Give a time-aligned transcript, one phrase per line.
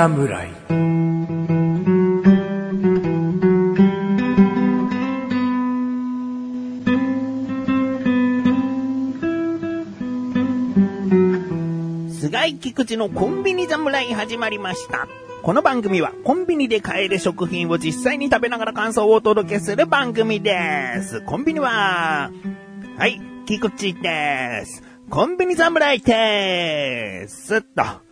[0.00, 0.48] 侍
[12.18, 15.06] 菅井菊池のコンビニ侍始まりました。
[15.42, 21.20] この番組はコンビニで買える食品を実際に食べながら感想をお届けする番組です。
[21.26, 22.30] コンビニは、
[22.96, 24.82] はい、菊池です。
[25.10, 27.60] コンビニ侍です。
[27.60, 28.09] と。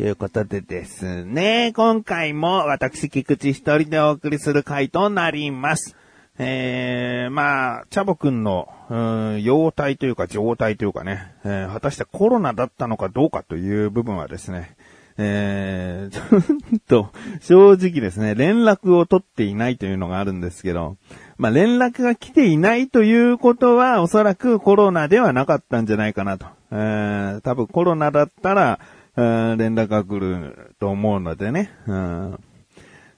[0.00, 5.94] いうことでですね、今回も私菊池一人でお送りする回となります。
[6.38, 8.96] えー、まあ、チャボくんの、う
[9.36, 14.74] ん、容態というか状態というかね、えー果たしてコロナだったのかどうかという部分はですね、
[15.18, 17.10] えー、ちょっと、
[17.42, 20.96] 正直ですね、連絡を取っていないというのがあるんですけど、
[21.36, 26.46] まあ、連絡が来ていないということは、おそらくコロナではなかったんじゃないかなと。
[26.72, 28.80] えー、多分コロナだったら、
[29.16, 32.40] 連絡が来ると思うのでね、うん。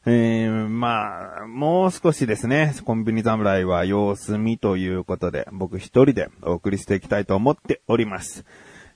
[0.04, 8.44] えー、まあ、もう少しですね、コンビニ侍は様子見ということで、僕一人でお送りしていきたいと思っております。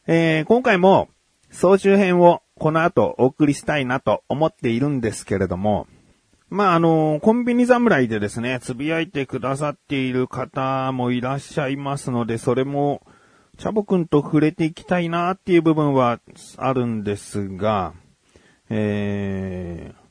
[0.08, 1.08] えー、今回も、
[1.50, 5.86] 総集編をこの後お送りしたいなと思っているんですけれども、
[6.48, 13.03] まあ、あの、コンビニ侍でですね、つぶやいてくださっている方もいらっしゃいますので、それも、
[13.59, 16.21] チャボくんと触れていきたいなっていう部分は
[16.59, 17.95] あるんですが、
[18.69, 20.07] えー、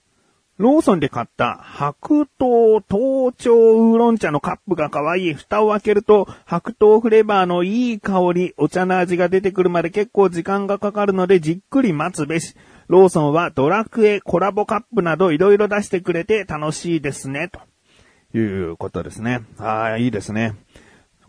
[0.57, 5.33] ローソンで買った白桃頭頂ウーロン茶のカップが可愛い。
[5.33, 12.55] 蓋を開けると白桃フレーバーのいい香り、お茶の味が出てくるまで結構時間がかかるのでじっくり待つべし。
[12.87, 17.49] ローソンはドラクエコラボカップなどいろいろ出してくれて楽しいですね。
[17.49, 19.41] ということですね。
[19.57, 20.55] ああ、いいですね。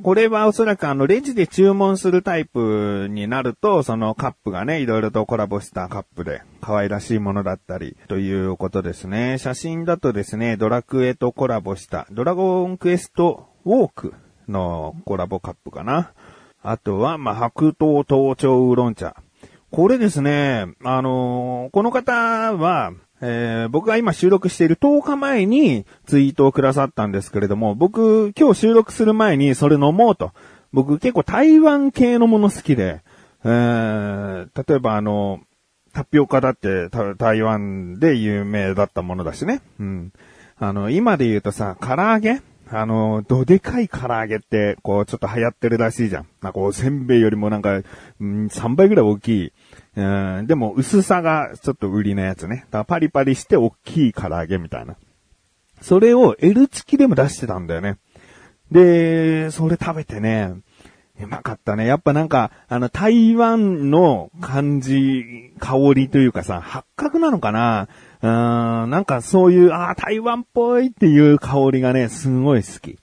[0.03, 9.39] これはおそらくあの、レジで注文するタイプになると、そのカップがね、いろいろとコラボしたカップで、可愛らしいものだったり、ということですね。
[9.39, 14.15] 写真だとですね、ドラクエとコラボした、ドラゴンクエストウォーク
[14.49, 16.13] のコラボカップかな。
[16.63, 19.17] あとは、まあ、白桃頭頂ウーロン茶。
[19.71, 22.13] これですね、あのーこの方
[22.55, 30.33] は、えー僕が今収録している10日前にツイートをくださったんですけれども、僕今日収録する前にそれ飲もうと。
[30.73, 33.01] 僕結構台湾系のもの好きで、
[33.45, 35.41] えー例えばあの、
[35.93, 39.63] タピオカだって台湾で有名だったものだしね。
[39.81, 40.13] うん。
[40.59, 42.43] あの、今で言うとさ、唐揚げ？
[42.69, 46.27] あの、どでかい唐揚げって、こう、ちょっと流行ってるらしいじゃん。
[46.43, 47.81] なんかこう、せんべいよりもなんか、う
[48.25, 49.53] ん、3倍ぐらい大きい。
[49.97, 52.67] うん、でも、薄さがちょっと売りのやつね。
[52.67, 54.97] だからパリパリして大きい唐揚げみたいな。
[55.81, 57.97] それを L 付きでも出してたんだよね。
[58.71, 60.55] で、それ食べてね、
[61.19, 61.87] うまかったね。
[61.87, 67.89] やっぱなんか、あの、台湾の感じ、香りというかさ、八角なのかな
[68.21, 72.99] うーん、なんかそういう、ああ、台湾っぽいっていう香りがね、すごい好き。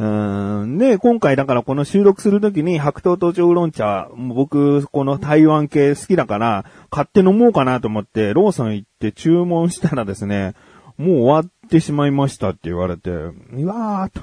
[0.00, 10.54] うんで、今回だからこの収録するときに白桃東ウーロン茶、僕、この台湾系好きだから、買って飲もうかなと思って、ローソン行って注文したらですね、
[10.96, 14.22] もう終わってしまいましたって言われて、うわーと。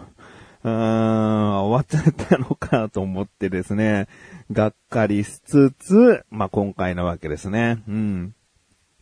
[0.64, 4.08] うーん、終わっちゃったのかと思ってですね、
[4.52, 7.84] がっかりしつつ、まあ、今回なわけですね。
[7.88, 8.34] うん。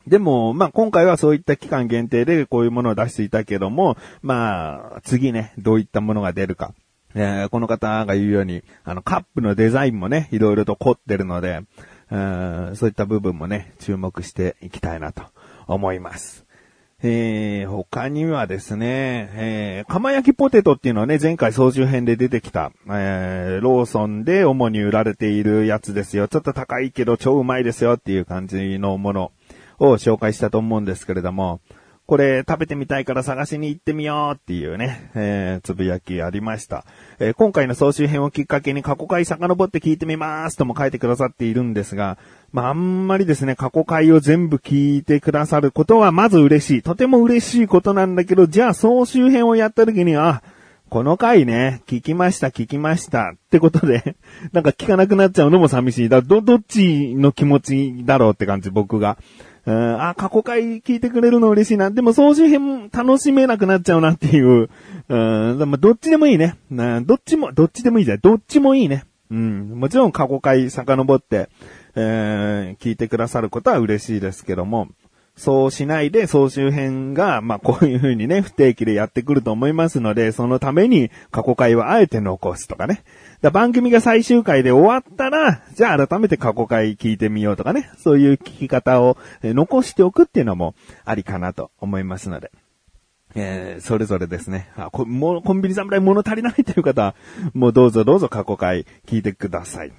[0.07, 6.73] でも、まあ、今回はそういった期間限定でこういうものを出していたけども、まあ、次ね、どういったものが出るか。
[7.16, 11.61] えーこの方が言うように、あの、カップのデザインもね、いろいろと凝ってるので、
[12.11, 15.23] うんそういった部分もね、注目していきたいなと
[15.67, 16.45] 思います。
[17.03, 26.27] えー、他にはですね、えー、釜焼きポテトっていうのはね、前回総集編で出てきた、えー、ローソンで主に売られているやつですよ。
[26.27, 29.31] ちょっと高いけど超うまいですよっていう感じのもの
[29.80, 31.60] を紹介したと思うんですけれども、
[32.07, 36.86] これ食べてみたいから探しに行ってみようっていうね、えー、つぶやきありました。
[37.18, 42.19] えー今回の総集編をきっかけに過去回遡って聞いてみますとも書いてくださっているんですが、
[42.51, 46.81] まあ、あんまりですね、過去回を全部聞いてくださることはまず嬉しい。
[46.83, 50.44] とても嬉しいことなんだけど、じゃあ総集編をやった時に、あ、
[50.89, 53.33] この回ね、聞きました、聞きました。
[53.33, 54.16] ってことで、
[54.54, 56.10] なんか聞かなくなっちゃうのも寂しい。
[56.10, 59.18] だど、どっちの気持ちだろうって感じ、僕が。
[59.65, 61.89] うん、あ、過去回聞いてくれるの嬉しいな。
[61.89, 64.69] でも総集編楽しめなくなっちゃうなっていう。
[65.09, 66.56] うん、でもどっちでもいいね。
[66.71, 68.19] どっちも、どっちでもいいじゃん。
[68.19, 69.06] どっちもいいね。
[69.31, 71.50] うん、もちろん過去回遡って、
[71.95, 74.89] えー聞いてくださることは嬉しいですけども、
[75.35, 83.03] そうしないで総集編が、まあこういう風にね、不定期でやってくると思いますので、そのために過去回はあえて残すとかね。
[83.45, 87.92] だ番組が最終回で終わったら、じゃあ改めて過去回聞いてみようとかね。
[88.00, 90.74] そういう聞き方を残しておくっていうのも
[91.06, 92.51] ありかなと思いますので。
[93.36, 94.71] えー、それぞれですね。
[94.75, 97.15] あ、こ、もう、コンビニ侍物足りないという方は、
[97.53, 99.92] もうどうぞどうぞ過去回聞いてください。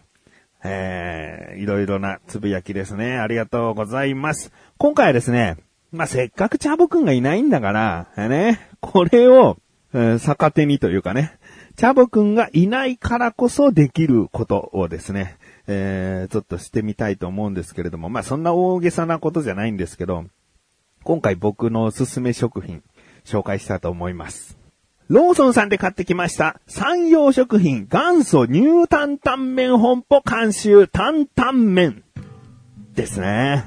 [0.64, 3.18] えー、いろいろなつぶやきですね。
[3.18, 4.50] ありがとうございます。
[4.78, 5.58] 今回はですね、
[5.92, 9.58] まあ、せっかくチャボくんがいないんだから、ね、これを、
[9.98, 11.38] え、逆手にというかね、
[11.76, 20.26] チャボくんがいないからこそできることをですね、えー、ちょっとしてみたいと思うんですけれども、まあ、そんな大げさなことじゃないんですけど、
[21.02, 22.82] 今回僕のおすすめ食品、
[23.24, 24.58] 紹介したと思います。
[25.08, 32.04] ローソンさんで買ってきました、産業食品元祖乳担々麺本舗監修担々麺
[32.94, 33.66] ですね。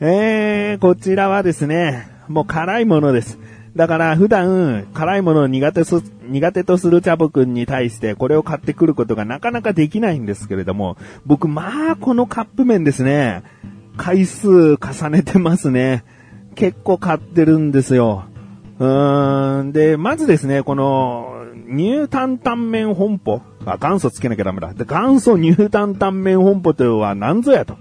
[0.00, 3.38] えー、こちらはですね、もう辛いものです。
[3.76, 13.42] だから普段辛いものを苦手す、苦手とするチャボくんに対してこれを買ってくることがなかなかできないんですけれども、僕まあこのカップ麺ですね、
[13.96, 16.04] 回数重ねてますね。
[16.54, 18.24] 結構買ってるんですよ。
[18.78, 19.72] うーん。
[19.72, 23.42] で、まずですね、この、乳担々麺本舗。
[23.64, 24.72] あ、元祖つけなきゃダメだ。
[24.74, 27.76] で、元祖乳担々麺本舗というのは何ぞやと。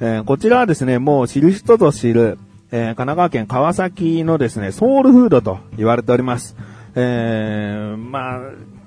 [0.00, 2.38] えー、こちらはですね、もう知る人ぞ知る、
[2.70, 6.56] えー、神奈川県川崎のですね、ソウルフードと言われております。
[6.96, 8.40] えー、まあ、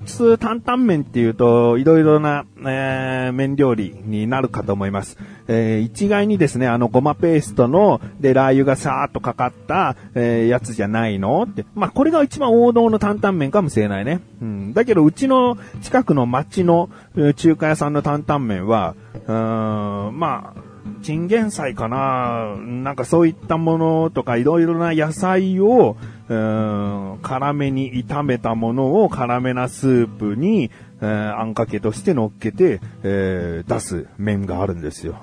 [0.06, 5.18] 普通担々麺っていうと、いろいろな、えー、麺料理になるかと思います。
[5.50, 11.44] えー、一概にですね、あの、ごまペーストの、で、ラー油がさーっとかかった、えー、やつじゃないの？
[11.44, 11.66] って。
[11.76, 14.22] まあ、これが一番王道の担々麺かもしれないね。
[14.42, 14.74] うん。
[14.74, 16.90] だけど、うちの近くの町の
[17.36, 20.67] 中華屋さんの担々麺は、うーん、まあ、
[21.02, 25.98] チンゲン菜かななんかそういったものとかいろいろな野菜を、
[26.30, 30.72] うん、辛めに炒めたものを辛めなスープに、
[31.02, 35.16] えー、あんかけとして乗っけて、えー、出す麺があるんですよ。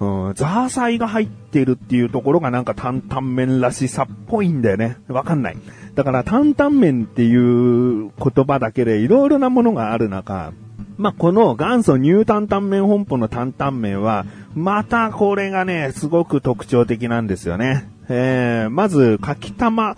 [0.00, 4.98] うん、ザーサイが入ってるっていうところがなんか担々麺らしさっぽいんだよね。
[5.08, 5.56] わかんない。
[5.94, 10.52] だから担々麺っていう言葉だけでいろいろなものがある中、
[10.96, 17.88] まあ、この元祖ニュータンタン麺本舗の担々麺は、またこれがね、すごく特徴的なんですよね。
[18.08, 19.96] えー、まず、かき玉っ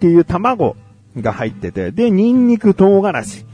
[0.00, 0.76] ていう卵
[1.16, 3.46] が入ってて、で、ニンニク唐辛子。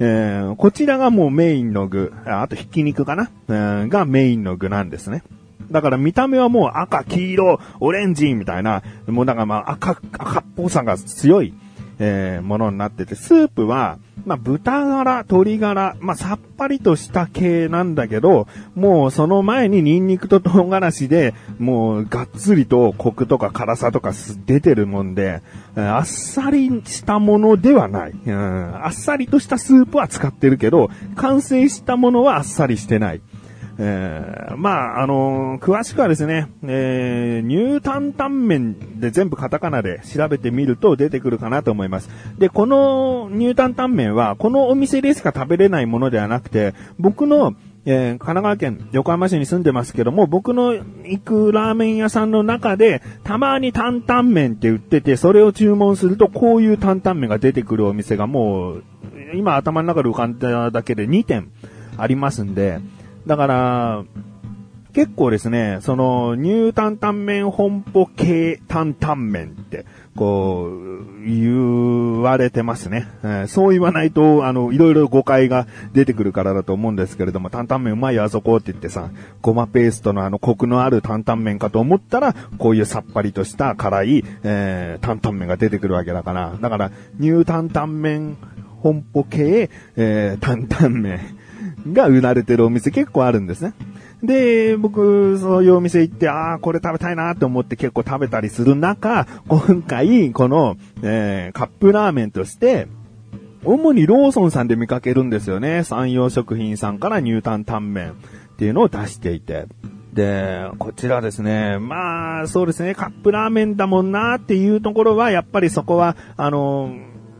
[0.00, 5.24] えー、こちらがもうメインの具、あとひき肉かな、えー、がメインの具なんですね。
[5.72, 11.52] だから見た目はもう赤、黄色、オレンジみたいな、もうだからまあ赤、赤っぽさが強い、
[11.98, 24.12] えー、ものになってて、スープは、まあ、豚柄、鶏柄、まあ、さっぱりとした系なんだけど、もうその前にニンニクと唐辛子で、もうがっつりとコクとか辛さとか
[24.46, 25.42] 出てるもんで、
[25.76, 28.12] あっさりしたものではない。
[28.12, 33.20] うん、あっさりとしたスープは使ってるけど、完成したものはあっさりしてない。
[33.80, 42.10] えー、まあ、あのー、詳しくはですね、えー、乳担々麺で全部カタカナで調べてみると出てくるかなと思います。
[42.38, 47.54] で、この乳担々麺は、このお店でしか食べれないものではなくて、僕の
[47.90, 58.84] えー、神奈川県横浜市に住んでますけども、僕の行くラーメン屋さんの中で、たまに担々麺って売ってて、それを注文すると、こういう担々麺が出てくるお店がもう、
[59.34, 61.50] 今頭の中で浮かんだだけで2店
[61.96, 62.80] ありますんで、
[63.28, 64.04] だから、
[64.94, 69.84] 結構ですね、その、乳担々麺本舗系担々麺って、
[70.16, 79.10] こう、言われてますね、えー、そう言わないと、あの、いろいろ誤解が出てくるからだと思うんですけれども、担々麺うまいよ、あそこって言ってさ、
[79.42, 88.38] ごまペーストのあの、コクのある担々麺かと思ったら、こういうさっぱりとした辛い、えー、担々麺が出てくるわけだから、だから、乳担々麺
[88.80, 91.37] 本舗系、えー、担々麺。
[91.92, 93.74] が売られてるお店結構あるんですね。
[94.22, 102.88] で、僕、そういうお店行って、ああ、これ食べたいなと思って結構食べたりする中、今回、この、えー、カップラーメンとして、
[103.64, 105.84] 主にローソンさんで見かけるんですよね。
[105.84, 108.14] 山陽食品さんから乳担タンメンっ
[108.56, 109.66] ていうのを出していて。
[110.12, 116.92] で、こちらですね、まあ、そうですね、カップラーメンだもんなっていうところは、やっぱりそこは、あの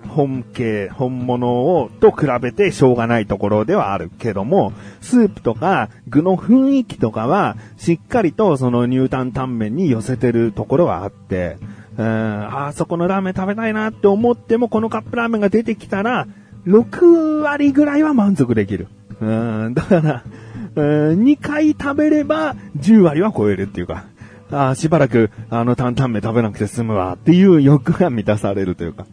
[0.09, 11.59] 本家、本物を、と比べてしょうがないところではあるけども、スープとか具の雰囲気とかは、しっかりとそのニュータンタンメンに寄せてるところはあって、
[11.97, 16.27] うん、あそこのラーメン食べたいなって思っても、このカップラーメンが出てきたら、
[16.67, 18.89] 6割ぐらいは満足できる。
[19.21, 24.05] うん、だから、うん2回食べれば10割は超えるっていうか、
[24.51, 29.07] あしばらくあの担々麺食べなくて済むわっていう欲が満たされるというか。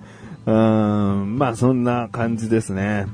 [0.45, 3.07] うん、まあそんな感じですね。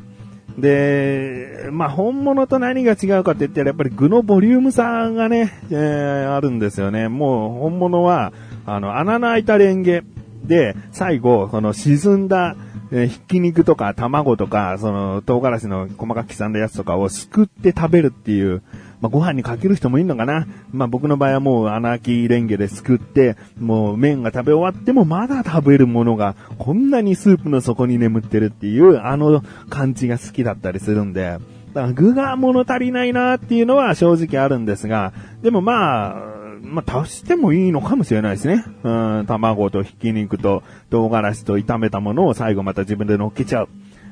[0.58, 7.08] で、まあ本物と何が違うかって言ったらやっぱり具のボリューム差がね、えー、あるんですよね。
[7.08, 8.34] もう本物は、
[8.66, 10.04] あの、穴の開いたレンゲ
[10.44, 12.56] で、最後、その沈んだ、
[12.92, 18.62] えー、ひき肉とか卵とか、その唐辛子の細かく刻んだやつとかをすくって食べるっていう、
[19.02, 20.48] まあ、ご飯にかける人もいるのかな。
[20.72, 31.40] まあ、僕の場合はもう穴開きレンゲですくって、もう麺が食べ終わってもまだ食べるものがこんなにスープの底に眠ってるっていうあの感じが好きだったりするんで、
[31.74, 36.32] だから具が物足りないなっていうのは正直あるんですが、でもまあ、
[36.62, 38.64] まあ、足してもいいのかもしれないですね。
[38.84, 38.90] う
[39.24, 43.70] ん、卵とひき肉と唐辛子と炒めたものを最後また自分で乗っけちゃう。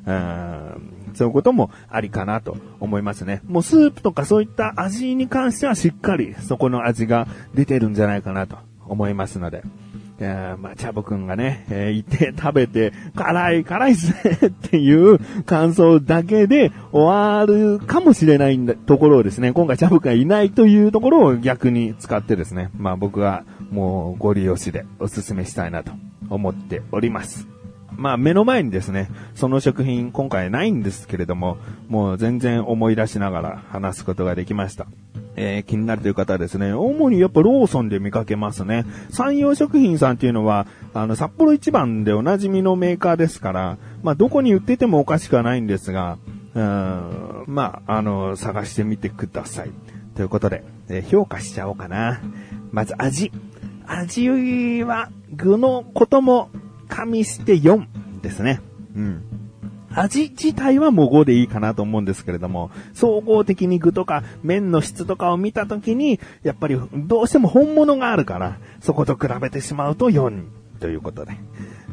[0.07, 3.41] うんそういうこともありかなと思いますね。
[3.45, 8.57] もうスープとかそういった味に関してはしっかりそこの味が出てるんじゃないかなと
[8.87, 9.63] 思いますので。
[10.21, 25.93] えー、まあ、チャボくんがね、えー、いて食べて、辛い、辛いっすねっていう感想だけで終わるかもしれないんだところをですね、今回チャボくんがいないというところを逆に使ってですね、まあ僕はもうご利用しでお勧めしたいなと
[26.29, 27.58] 思っております。
[27.99, 31.57] まあ目の前にですね、その食品今回ないんですけれども、
[31.89, 34.87] もう全然思い出しながら話すことができました。
[35.35, 38.85] えー、気になるという方はですね、主にやっぱローソンで見かけますね。
[39.09, 46.17] 山陽食品さんっていうのは、あの、札幌一番でおなじみのメーカーですから、まあどこに売っててもおかしくはないんですが、
[46.55, 49.71] うん、まあ、あの、探してみてください。
[50.15, 52.21] ということで、えー、評価しちゃおうかな。
[52.71, 53.31] まず味。
[53.85, 56.49] 味は、具のことも
[56.89, 58.59] 加味して4ですね。
[58.95, 59.23] うん。
[59.91, 70.43] 味自体はもう5でいいかなと思うんですけれども、総合的に具とか麺の質とかを見たときに、やっぱりどうしても本物があるから、そこと比べてしまうと4
[70.79, 71.33] ということで。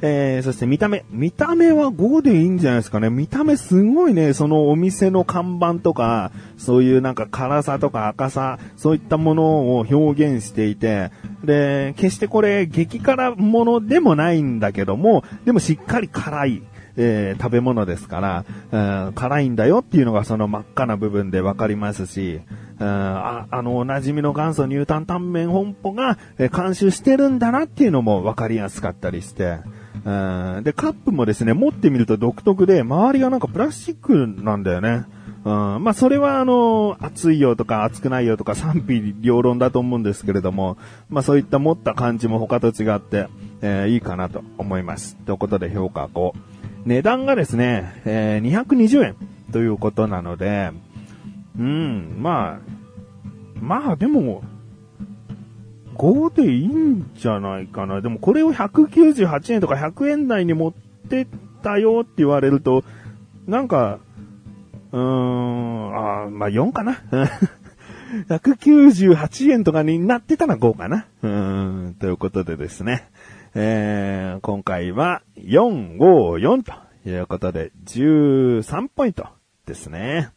[0.02, 1.04] えー、そして見た目。
[1.10, 3.08] 見た目は5でいいんじゃないですかね。
[3.08, 11.10] 見た目すごいね、そのお店の看板とか、そういうなんか辛さとか赤さ、そういったものを表現していて、
[11.44, 16.62] で、決してこれ激辛ものでもないんだけども、でもしっかり辛い。
[16.98, 18.44] えー、食べ物ですから、
[19.06, 22.40] うん、辛いんだよっていうのがその真っ赤な部分でわかりますし、
[22.80, 29.58] うん、ああの、お馴染みの元祖ニュータンメン本舗が、えー、監修してるんだなっていうのもわかりやすかったりして、
[30.04, 35.04] うん、で、カップもですね、持ってみると独特で、周りがなんかプラスチックなんだよね。
[35.44, 40.76] うん、まあ、それはあの、熱いよとか熱くないよとか賛否両論だと思うんですけれども、
[41.08, 43.28] まあ、そういった持った感じも他と違って、
[43.62, 45.16] えー、いいかなと思います。
[45.24, 46.32] ということで評価5。
[46.84, 49.16] 値段がですね、えー、220円
[49.52, 50.72] ということなので、
[51.58, 52.76] うん、まあ、
[53.60, 54.42] まあでも、
[55.96, 58.00] 5でいいんじゃないかな。
[58.00, 60.72] でもこれを198円とか100円台に持っ
[61.08, 61.26] てっ
[61.62, 62.84] たよって言われると、
[63.46, 63.98] なんか、
[64.92, 66.98] うーん、あまあ4かな。
[68.28, 71.06] 198円とかになってたら5かな。
[71.22, 73.08] うん、ということでですね。
[73.54, 76.74] えー、今回は454と
[77.08, 79.26] いうことで13ポイント
[79.64, 80.30] ですね。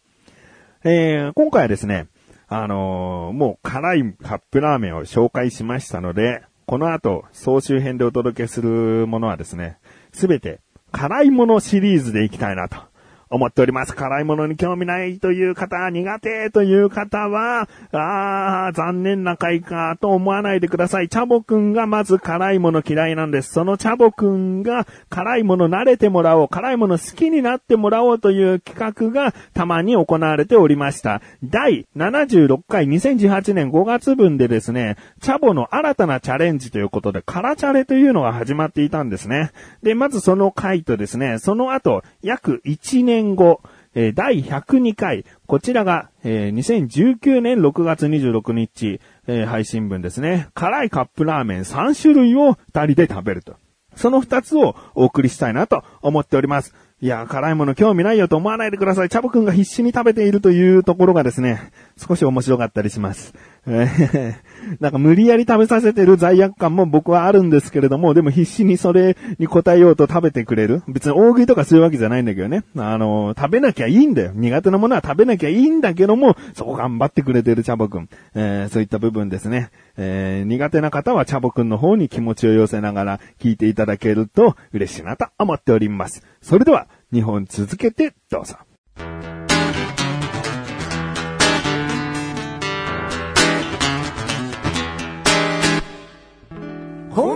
[0.83, 2.07] えー、今回はですね、
[2.51, 9.77] あのー、もう辛いカップラーメンを紹介しましたので、この後、総集編でお届けするものはですね、
[10.11, 10.59] すべて
[10.91, 12.88] 辛いものシリーズでいきたいなと。
[13.29, 13.95] 思っております。
[13.95, 21.09] 辛いものに興味ないという方、苦手という方は、あー、残念な回かと思わないでください。
[21.09, 23.51] チャボくんがまず辛いもの嫌いなんです。
[23.51, 31.21] そのチャボくんが辛いもの慣れてもらおう、辛いもの好きになってもらおうという企画がたまに行われておりました。
[31.43, 39.51] 第76回2018年5月分でですね、チャボの新たなチャレンジということで、辛チャレというのが始まっていたんですね。
[39.83, 43.61] で、まずその回とですね、その後、約1年年後、
[43.93, 50.47] えー、第102回、こちらが、えー、2019年6月26日、えー、配信分ですね。
[50.53, 53.55] 辛いカップラーメン3種類を2人で食べると。
[53.95, 56.73] その2つをお送りしたいなと思っております。
[57.01, 59.09] いや、辛いもの興味ないよと思わないでください。
[59.09, 63.33] チャボくんが必死に食べているというところがですね、少し面白かったりします。
[64.79, 70.83] なんか無理やり食べさせてる罪悪感も僕はあるんですけれども、でも必死にそれに応えようと食べてくれる。
[70.87, 72.63] 別に大食いとかするわけじゃないんだけどね。
[72.77, 74.31] あの、食べなきゃいいんだよ。
[74.33, 78.09] 苦手なものは食べなきゃいいんだけども、そこ頑張ってくれてるチャボくん。
[78.35, 79.69] えー、そういった部分ですね。
[79.97, 86.23] えー、苦手な方はチャボくんの方に気持ちを寄せながら聞いていただけると嬉しいなと思っております。
[86.41, 88.68] それでは、2本続けてどうぞ。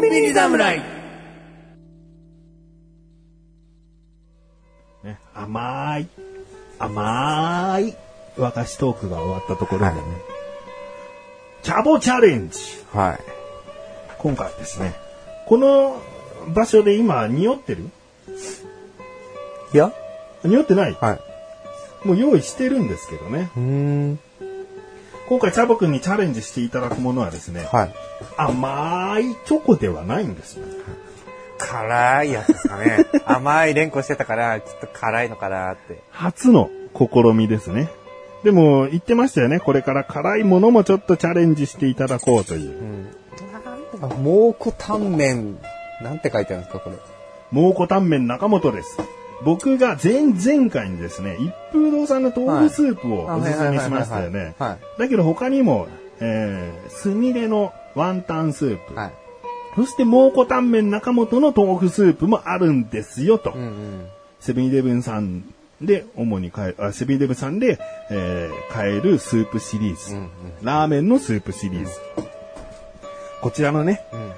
[0.02, 0.80] ビニ侍。
[5.04, 6.08] ね、甘い、
[6.80, 7.96] 甘い
[8.38, 10.02] 和菓子トークが終わったところでね、
[11.62, 12.60] チャボチャレンジ。
[12.94, 13.20] はい。
[14.18, 14.94] 今回ですね、
[15.48, 16.02] この
[16.54, 17.90] 場所で今匂ってる？
[19.74, 19.92] いや
[20.44, 20.98] 匂ってない？
[21.00, 21.20] はい。
[22.08, 23.50] もう用意してるんですけどね。
[23.58, 24.20] うーん。
[25.28, 27.94] 今回チャボくんにチャレンジしていただくものはですね、はい。
[28.38, 30.66] 甘いチョコではないんですよ。
[31.58, 33.06] 辛いやつですかね。
[33.26, 36.02] 甘い連呼してたから、ちょっと辛いのかなって。
[36.12, 37.90] 初の試みですね。
[38.44, 39.60] でも言ってましたよね。
[39.60, 42.70] これから辛いものもちょっとチャレンジしていただこうという。
[42.70, 43.04] うん。
[44.02, 45.58] なんか、蒙古タンメン、
[46.02, 46.98] なんて書いてあるんですか、これ。
[47.52, 48.98] 蒙古タンメン中本です。
[49.44, 54.56] 僕が前々回にですね、一風堂さんの豆腐スープをおすすめしましたよね。
[54.60, 55.00] はい。
[55.00, 55.88] だけど他にも、
[56.20, 59.12] えー、すみれのワンタンスープ、はい。
[59.76, 63.52] そして蒙古タンメン中本の豆腐スープもあるんですよと。
[63.56, 64.08] うんうん。
[64.40, 65.44] セブンイレブンさん
[65.82, 70.30] で主に買え、あセブンイレブンさんで、えー買えるスープシリーズ、うんうん
[70.64, 71.92] ラーメンのスープシリーズ。
[73.42, 74.32] こちらのね、うん。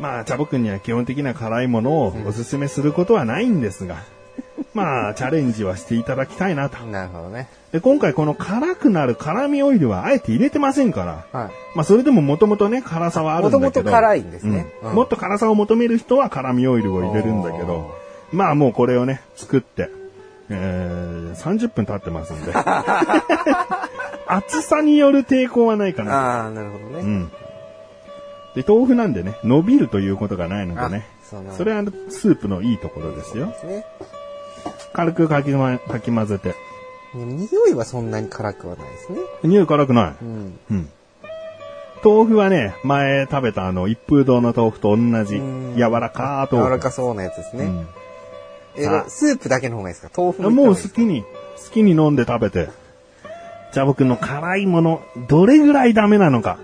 [0.00, 4.02] まあ、チャボくんには基本的な辛いものをおすすめすることはないんですが、
[4.74, 6.78] まあ、チャレンジはしていただきたいなと。
[6.86, 7.48] なるほどね。
[7.72, 11.50] で、今回この辛くなる辛味オイルはあえて入れてませんから、はい。
[11.74, 13.60] まあ、それでももともとね、辛さはあるんだけど。
[13.60, 17.94] 元々辛いんですねうんうんもっと辛さを求める人は辛味オイルを入れるんだけど、
[18.32, 19.90] まあもうこれをね、作って、
[20.48, 22.52] えー、30分経ってますんで。
[24.26, 26.12] 厚さによる抵抗はないかな。
[26.12, 27.02] ああ、なるほどね。
[27.02, 27.30] うん。
[28.54, 31.06] で、豆腐なんでね、伸びるということがないのでね。
[31.10, 31.20] あ
[31.50, 33.46] そそれはスープのいいところですよ。
[33.46, 33.84] ですね。
[34.92, 36.54] 軽くかき,、ま、かき混ぜて。
[37.14, 39.18] 匂いはそんなに辛くはないですね。
[39.42, 40.24] 匂い辛くない？
[40.24, 40.58] うん。
[40.70, 40.88] うん。
[42.04, 46.68] 豆腐はね、前食べたあの、一風堂の豆腐と同じうん、柔らかー豆腐。
[46.68, 47.64] 柔らかそうなやつですね。
[47.64, 47.86] うん
[48.76, 50.12] えさあスープだけの方がいいですか？
[50.16, 51.28] 豆腐もう好きに、好
[51.72, 52.68] きに飲んで食べて。
[53.72, 56.58] じゃあ僕の辛いもの、どれぐらいダメなのか。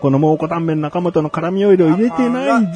[0.00, 2.72] この蒙古タンメン中本の辛味オイルを入れてないじゃん。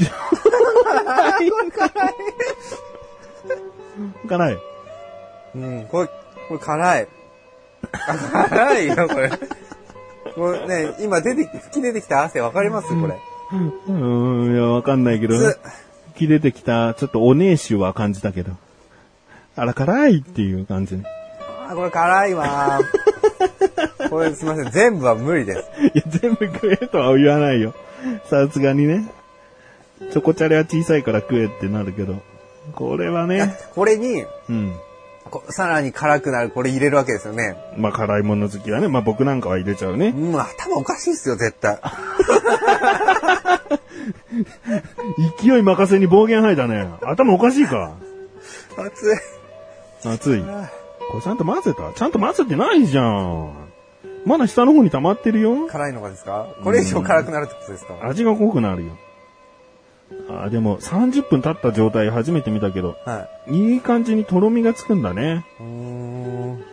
[4.29, 4.59] 辛い。
[5.55, 6.09] うん、これ、
[6.49, 7.09] これ辛い。
[7.93, 9.31] あ辛いよ、これ。
[10.35, 12.89] これね、今出て、吹き出てきた汗わかります？
[12.89, 13.19] これ。
[13.53, 15.59] うーん、いや、わかんないけどつ、
[16.17, 18.53] 切れてきた、ちょっとお姉臭は感じたけど。
[19.55, 21.05] あら、辛いっていう感じね。
[21.69, 24.09] あーこれ辛いわー。
[24.11, 25.61] これすいません、全部は無理です。
[25.95, 27.75] いや、全部食えとは言わないよ。
[28.29, 29.09] さすがにね。
[30.11, 32.17] チョコチャレは小さいから食えってなるけど。
[32.75, 34.75] これはね、これに、うん。
[35.31, 37.57] こさらに辛くなるこれ入れるわけですよね。
[37.79, 38.89] まあ、辛いもの好きはね。
[38.89, 40.09] まあ、僕なんかは入れちゃうね。
[40.09, 41.79] うん、頭おかしいっすよ、絶対。
[45.43, 46.89] 勢い任せに暴言吐いたね。
[47.03, 47.95] 頭おかしいか。
[48.77, 49.17] 熱い。
[50.05, 50.43] 熱い。
[50.43, 50.49] こ
[51.17, 51.93] れちゃんと混ぜた？
[51.95, 53.55] ちゃんと混ぜてないじゃん。
[54.27, 55.67] まだ下の方に溜まってるよ。
[55.69, 56.49] 辛いのがですか？
[56.63, 57.95] これ以上辛くなるってことですか？
[58.03, 58.93] 味が濃くなるよ。
[60.29, 65.45] あ、でも30分経った状態初めて見たけど、はいい感じにとろみがつくんだね。
[65.61, 65.63] い。
[65.63, 66.65] うーん。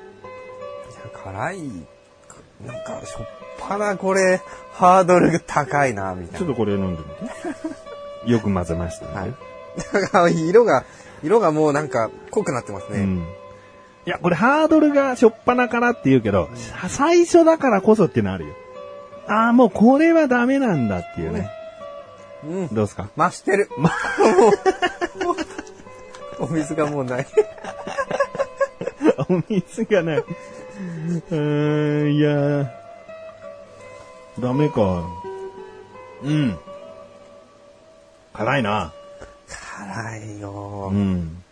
[1.23, 1.57] 辛い。
[2.65, 3.27] なんか、しょっ
[3.59, 6.39] ぱなこれ、ハードルが高いな、みたいな。
[6.39, 7.29] ちょっとこれ飲んでみ
[8.25, 8.31] て。
[8.31, 9.13] よく混ぜましたね。
[9.13, 9.33] はい。
[9.93, 10.83] だから色が、
[11.23, 12.99] 色がもうなんか濃くなってますね。
[12.99, 13.25] うん。
[14.05, 18.53] いや、これハードルがしょっぱなからって言うけど、さ最初だからこそってのあるよ。
[19.27, 21.49] ああ、もうこれはダメなんだっていうね。
[22.43, 22.67] うん。
[22.69, 23.09] どうですか？
[23.17, 23.69] 増してる。
[23.77, 23.89] も
[26.39, 27.27] う、お水がもうない。
[29.29, 30.17] お水がない。
[30.17, 32.67] うーん、いやー
[34.39, 35.03] ダメか。
[36.23, 36.57] うん。
[38.33, 38.93] 辛いな。
[39.47, 40.95] 辛いよう。
[40.95, 41.43] ん。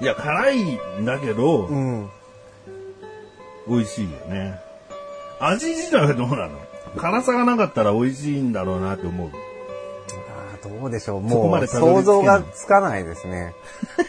[0.00, 0.62] いや、辛い
[1.00, 2.08] んだけど、うん。
[3.68, 4.58] 美味しいよね。
[5.40, 6.58] 味自体はどうなの？
[6.96, 9.28] 辛さがなかったら美味しいんだろうなって思う。
[9.28, 11.20] あーどうでしょう。
[11.20, 13.54] もう想像がつかないですね。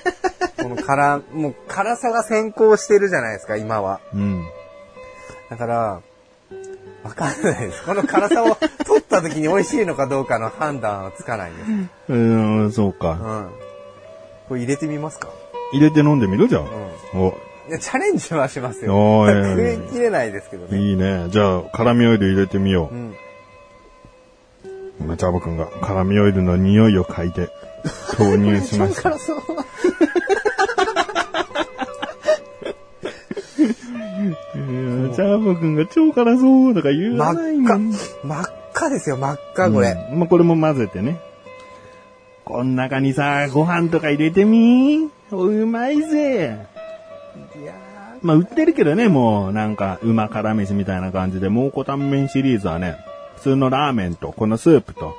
[0.61, 3.99] この辛、もう辛さが先行してるじゃないですか、今は。
[4.13, 4.45] うん。
[5.49, 6.01] だから、
[7.03, 7.83] わかんないです。
[7.83, 11.71] この辛さを取った時に美味しいのかどうかの判断はつかないです。
[12.09, 13.11] うーん、そうか。
[13.11, 13.49] うん。
[14.47, 15.27] これ入れてみますか？
[15.73, 16.47] 入れて飲んでみる？
[16.47, 16.63] じゃん。
[17.15, 17.33] お、
[17.69, 18.93] いやチャレンジはしますよ。
[18.93, 20.77] おー食い切れないですけどね。
[20.77, 21.27] いいね。
[21.29, 22.97] じゃあ、辛味オイル入れてみようう。
[22.97, 23.15] ん。
[24.99, 27.49] 今、チャボくんが辛味オイルの匂いを嗅いで
[28.17, 29.17] 投入しました。
[29.17, 29.37] そう。
[34.17, 37.91] いやチャボくんが超辛そうとか言わないもん。
[37.91, 39.95] 真っ赤ですよ、真っ赤、これ。
[40.11, 41.19] うんまあ、これも混ぜてね。
[42.43, 46.72] こん中にさ、ご飯とか入れてみうまいぜ。
[48.23, 52.97] まあ、売ってるけどね、もう、なんか、馬辛飯みたいな感じで、蒙古タンメンシリーズはね、
[53.35, 55.15] 普通のラーメンと、このスープと、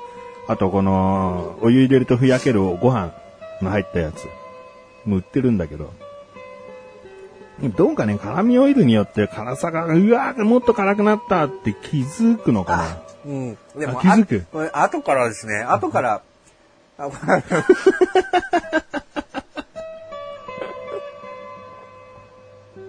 [0.47, 3.13] あとこの、お湯入れるとふやけるご飯
[3.61, 4.25] の入ったやつ。
[5.05, 5.93] もう売ってるんだけど。
[7.77, 12.97] どうかね、辛味オイルによって辛さが、うわーもっと辛くなったって気づくのかな？
[13.25, 13.57] うん。
[13.77, 14.45] でも、あ気づく？
[14.73, 16.21] 後からですね、後から、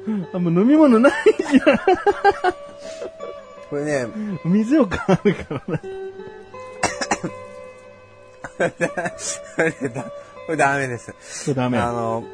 [0.09, 1.13] ああ、もう飲み物ない
[1.51, 1.79] じゃん。
[3.69, 4.07] これね、
[4.45, 5.81] 水を買うからね。
[8.57, 8.63] こ
[9.59, 10.05] れだ
[10.47, 11.13] これダメです。
[11.13, 11.17] こ
[11.49, 11.79] れダメ。
[11.79, 12.25] あの、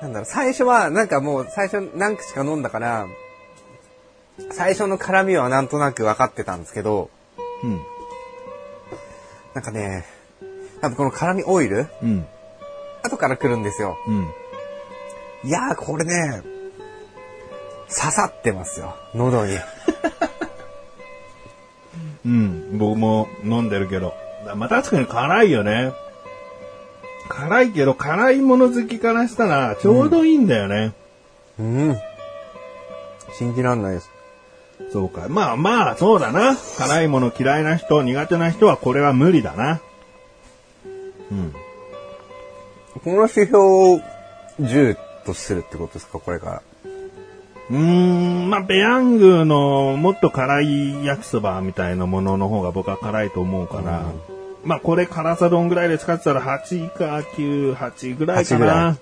[0.00, 3.06] なんだろう、最初は、なんかもう、最初何口か飲んだから、
[4.52, 7.10] 最初の辛みはなんとなく分かってたんですけど、
[7.62, 7.80] うん。
[9.54, 10.04] なんかね、
[10.80, 12.26] 多分この辛みオイル、うん。
[13.02, 13.96] 後から来るんですよ。
[14.06, 14.28] うん。
[15.44, 16.42] いやー、これね、
[17.88, 19.58] 刺さってますよ、喉に。
[22.26, 22.78] うん。
[22.78, 24.14] 僕も飲んでるけど。
[24.56, 25.92] まあ、確かに辛いよね。
[27.28, 30.92] 辛いけど、辛いもの好きからしたら、ちょうどいいんだよね。
[31.58, 31.96] うん。
[33.38, 34.10] 信じらんないです。
[34.92, 35.28] そうか。
[35.28, 36.56] まあまあ、そうだな。
[36.78, 39.80] 辛いもの嫌いな人、苦手な人はこれは無理だな。
[41.30, 41.54] うん。
[43.02, 44.00] この指標を
[44.60, 46.62] 10とするってことですか、これから。
[47.70, 54.12] うーん、まあ、ペヤングのもっと辛い焼きそばみたいなものの方が僕は辛いと思うから、
[54.64, 58.98] まあ、これ辛さどんぐらいで使ってたら8か9、8ぐらいか8ぐらな。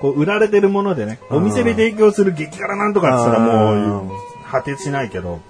[0.00, 4.10] こう、売られてるものでね、お店で提供する激辛なんとかって言ったらもう、
[4.50, 5.40] 果てしないけど、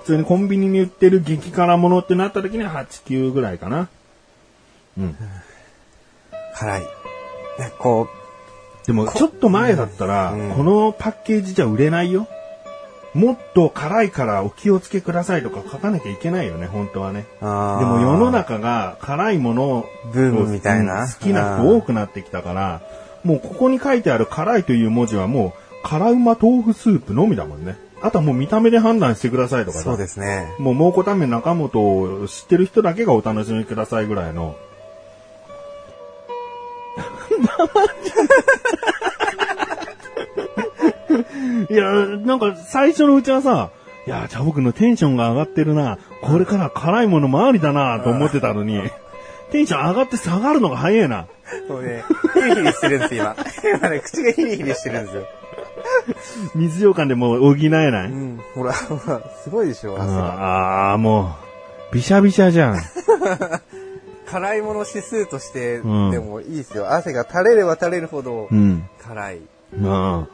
[0.00, 3.88] 普通にコンビニに売ってる激辛ものってなった時には8、9ぐらいかな。
[4.98, 5.16] うん。
[6.54, 6.80] 辛い。
[6.80, 6.86] ね、
[7.78, 8.08] こ
[8.86, 12.28] でも、ちょっと前だったら、うんこのパッケージじゃ売れないよ。
[13.14, 17.26] もっと辛いからお気をつけくださいとか書かなきゃいけないよね、本当はね。
[17.40, 22.82] でも世の中が辛いものをブームみたいなうん好きな人多くなってきたから、
[23.22, 27.76] もうここに書いてある辛いという文字はもう、辛うま豆腐スープのみだもんね。
[28.02, 30.52] あとはもう見た目で判断してくださいとかさそうですね。
[30.58, 34.56] もう蒙古タンメン中本を知ってる人だけがお楽しみくださいぐらいの。
[41.70, 43.70] いや、なんか最初のうちはさ、
[44.06, 45.98] いや、じゃあ僕のテンションが上がってるな。
[46.22, 48.82] これから辛いものもありだなと思ってたのに、
[49.50, 51.26] テンション上がって下がるのが早いな。
[51.68, 53.36] そうね、ヒリヒリしてるんです、今。
[53.78, 55.26] 今ね、口がヒリヒリしてるんですよ。
[56.54, 58.10] 水羊羹でもう補えない。
[58.10, 60.26] うん、ほら、ほら、すごいでしょ、汗が。
[60.26, 61.36] ああー、も
[61.90, 62.76] う、びしゃびしゃじゃん。
[64.26, 66.92] 辛いもの指数として、うんでもいいですよ。
[66.92, 68.88] 汗が垂れれば垂れるほどうん。
[69.02, 69.40] 辛い。
[69.76, 70.20] うん。
[70.22, 70.28] う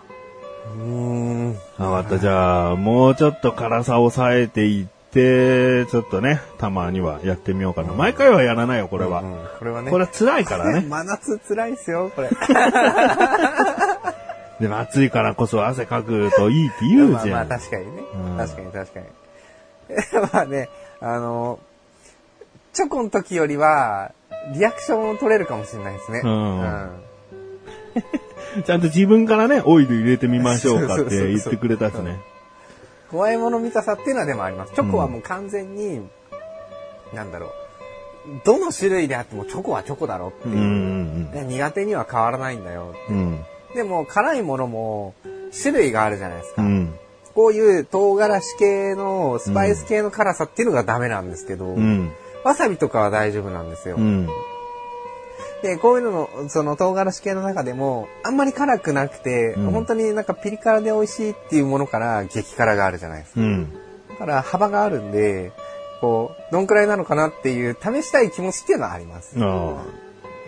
[0.78, 1.54] ーん。
[1.78, 2.18] わかった。
[2.18, 7.92] じゃあ、もうちょっと辛さを抑えていって、ちょっとね、たまにはやってみようかな。
[7.92, 9.22] 毎回はやらないよ、これは。
[9.22, 9.90] うんこれはね。
[9.90, 10.80] これは辛いからね。
[10.88, 12.30] 真夏辛いですよ、これ。
[14.60, 17.48] でも暑いからこそ汗かくといいって言うまあまあじゃん。
[17.48, 18.02] 確かにね。
[18.14, 19.06] うん確かに確かに。
[20.32, 20.68] まあね、
[21.00, 21.58] あの、
[22.72, 24.12] チョコの時よりは、
[24.54, 26.22] リアクションを取れるかもしれないですね。
[26.24, 26.90] うん
[28.66, 32.20] ちゃんと自分からね、オイル入れてみましょうかって言ってくれたしね。
[33.10, 34.72] 怖いもの見たさっていうのはでもあります。
[34.74, 36.00] チョコはもう完全に、
[37.12, 37.50] なんだろう。
[38.44, 40.56] どの種類であってもチョコはチョコだろっていう。
[40.56, 42.94] うんうんで苦手には変わらないんだよ。
[43.08, 43.16] うん。
[43.16, 43.44] うん。
[43.74, 45.14] でも辛いものも
[45.62, 46.62] 種類があるじゃないですか。
[46.62, 46.94] うん。
[47.34, 52.12] こういう唐辛子系のスパイス系の辛さっていうのがダメなんですけど、うん。
[52.44, 53.96] わさびとかは大丈夫なんですよ。
[53.96, 54.28] うん。
[55.62, 63.40] で、こういうのの、その唐辛子系の中でも、あんまり辛くなくて、うん本当になんかピリ辛で美味しいっていうものから激辛があるじゃないですか。
[63.40, 63.72] うん。
[64.08, 65.52] だから幅があるんで、
[66.00, 69.36] こう、どんくらいなのかなっていう試したい気持ちっていうのはあります。
[69.38, 69.84] あ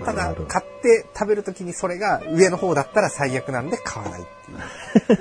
[0.01, 0.05] あ。
[0.05, 4.25] ただ買って食べるときにそれが上の方だったら最悪なんで買わないっ
[5.07, 5.17] てい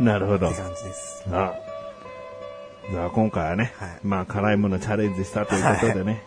[0.00, 0.48] う なるほど。
[0.48, 1.24] って感じです。
[1.30, 1.54] あ
[2.90, 6.22] じゃあ今回はね、はいまあ辛いものチャレンジしたということでね。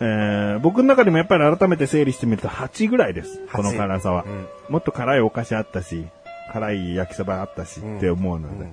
[0.00, 3.40] えー僕の中でもやっぱり改めて整理してみると8ぐらいです。
[3.52, 6.06] この辛さは、うんもっと辛いお菓子あったし、
[6.52, 8.66] 辛い焼きそばあったしうんって思うので、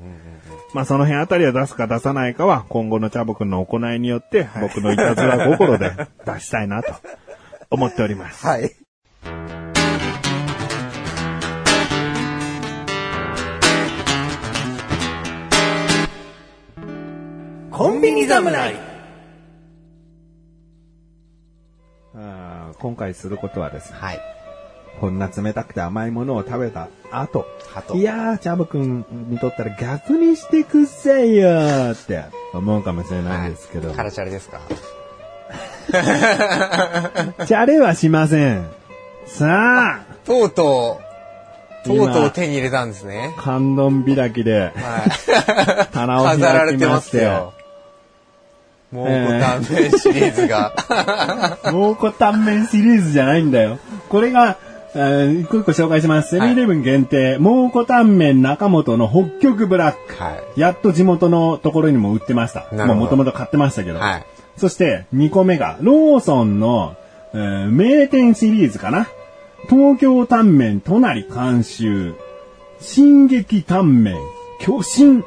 [0.74, 5.92] まあその辺あたりは出すか出さないかは今後のチャボくんの行いによって僕のいたずら心で
[6.26, 6.94] 出したいなと
[7.70, 8.46] 思っております。
[8.48, 8.72] はい。
[17.80, 18.76] コンビニ侍。
[22.14, 24.20] あー今回することはですね、はい。
[25.00, 34.60] こんな冷たくて甘いものを食べた後、鳩いやー、チャボくんにとったら逆にしてくっせえよーって思うかもしれないですけど、カラチャレですか？
[37.48, 38.70] チャレはしません。
[39.26, 41.00] さあ、とうと
[41.86, 43.34] う、と今うとう手に入れたんですね。
[43.38, 45.94] 観音開きではい。
[45.94, 47.54] 棚を飾ら開れてまきまして、すよ。
[48.92, 50.74] 蒙古タンメンシリーズが。
[51.72, 53.78] 蒙古タンメンシリーズじゃないんだよ。
[54.10, 54.58] これが、
[54.96, 56.32] えー一個一個紹介します。
[56.32, 60.22] セブンイレブン限定、蒙古タンメン中本の北極ブラック。
[60.22, 60.60] はい。
[60.60, 62.66] やっと地元のところにも売ってました。
[62.96, 64.00] もともと買ってましたけど。
[64.00, 64.24] はい。
[64.58, 66.96] そして、2個目が、ローソンの、
[67.34, 69.08] えー名店シリーズかな。
[69.70, 72.16] 東京タンメン隣監修。
[72.82, 74.16] 進撃タンメン
[74.60, 75.24] 巨神。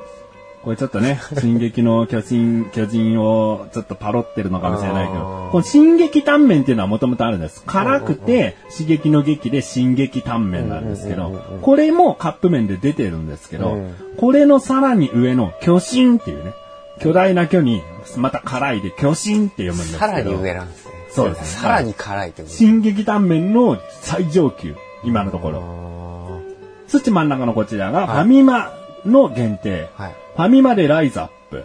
[0.62, 7.64] これちょっとね、 進撃の巨人、巨人をちょっとパロってるのかもしれないけあどー、この進撃タンメンっていうのはもともとあるんです。
[7.66, 16.53] 辛くて、刺激の劇で進撃タンメンなんですけど、これもカップ麺で出てるんですけど、うんこれのさらに上の巨神っていうね、
[17.01, 17.83] 巨大な巨に、
[18.16, 19.98] また辛いで巨神って読むんですけど。
[19.98, 20.92] さらに上なんですね。
[21.11, 25.59] そうですねさらに辛いってこと進撃タンメンの最上級、今のところ。
[25.59, 26.40] あ
[26.88, 28.72] そして真ん中のこちらが、はいファミマ
[29.07, 29.88] の限定。
[29.98, 30.21] ーはい。
[30.37, 31.64] ファミマでライズアップ。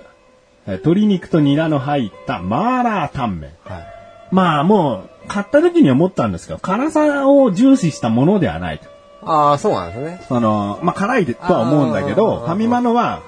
[0.66, 3.52] え鶏肉とニラの入ったマーラータンメン。
[3.64, 3.88] はい。
[4.32, 8.86] まあもう、買った時に思ったんですけど、辛さを重視したものではないと。
[9.24, 10.26] ああ、そうなんですね。
[10.28, 13.22] その、まあ辛いでとは思うんだけど、ファミマのは、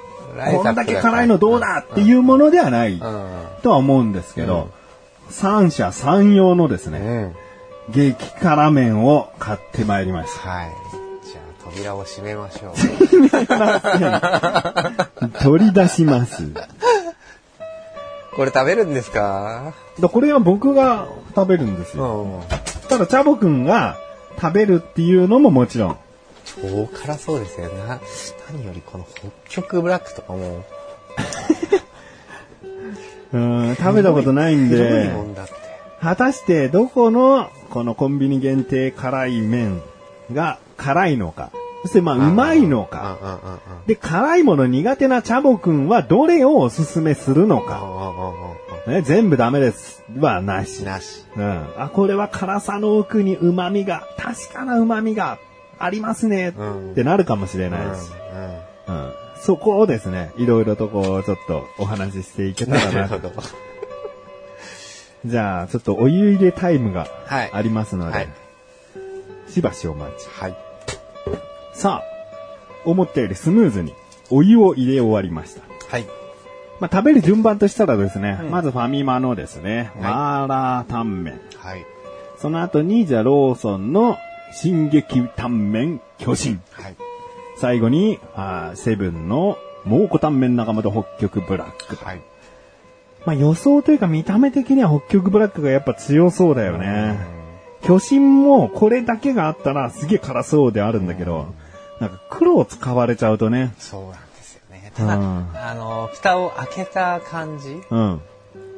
[0.52, 2.99] こんだけ辛いのどうだっていうものではないうん。
[3.63, 4.69] とは思うんですけど、
[5.30, 6.99] 三者三様のですね、
[7.88, 7.93] うん。
[7.93, 10.49] 激辛麺を買ってまいりました。
[10.49, 10.98] はい。
[11.71, 12.73] 扉を閉めましょう。
[15.43, 16.43] 取り出します。
[18.36, 19.73] これ食べるんですか？
[19.99, 22.21] だこれは僕が食べるんですよ。
[22.21, 22.41] うん。
[22.88, 23.97] ただ、チャボくんが
[24.41, 25.97] 食べるっていうのももちろん。
[26.45, 27.99] 超辛そうですよな。
[28.51, 29.27] 何よりこの北
[29.62, 30.63] 極ブラックとかも、
[33.34, 35.12] うん、食べたことないんで。
[36.01, 39.82] 果たしてどこのこのコンビニ限定辛い麺
[40.34, 41.51] が辛いのか。
[41.83, 43.61] そしてまあ、うまいのか。
[43.87, 47.81] で、辛いもの苦手なチャボくんはどれをおすすめするのか。
[48.87, 50.03] うね、全部ダメです。
[50.19, 50.85] はなしん。
[50.85, 51.25] なし。
[51.37, 51.67] うん。
[51.77, 55.37] あ、これは辛さの奥に旨味が、確かな旨味が
[55.77, 56.53] ありますね。
[56.57, 58.11] うんってなるかもしれないし。
[58.87, 59.11] うん。
[59.41, 62.91] そこをですね、いろいろとこう、ちょっとお話ししていけたらな。
[62.91, 63.31] なるほど。
[65.25, 68.29] じゃあ、ちょっとお湯入れタイムがはいありますので、はい
[69.49, 70.27] しばしお待ち。
[70.29, 70.68] はい。
[71.73, 72.10] さあ、
[72.86, 73.93] 思ったよりスムーズに
[74.29, 75.62] お湯を入れ終わりました。
[75.89, 76.05] はい。
[76.79, 81.41] まあ、食べる順番としたらですね、うんまずファミマのですね、はいマーラータンメン。
[81.58, 81.86] はい。
[82.38, 84.17] その後に、じゃあ、ローソンの
[84.53, 86.60] 進撃タンメン巨神。
[86.71, 86.95] はい。
[87.58, 91.95] 最後に、あーセブンの蒙古タンメン仲間と北極ブラック。
[92.03, 92.21] はい。
[93.25, 97.17] まあ予想というか見た目的には北極ブラックがやっぱ強そうだよね。
[97.81, 101.53] 巨神もこれだけがあったらすげえ辛そうであるんだけど、
[101.99, 103.73] なんか黒を使われちゃうとね。
[103.77, 104.91] そうなんですよね。
[104.95, 108.21] ただ、うんあの、蓋を開けた感じ、うん。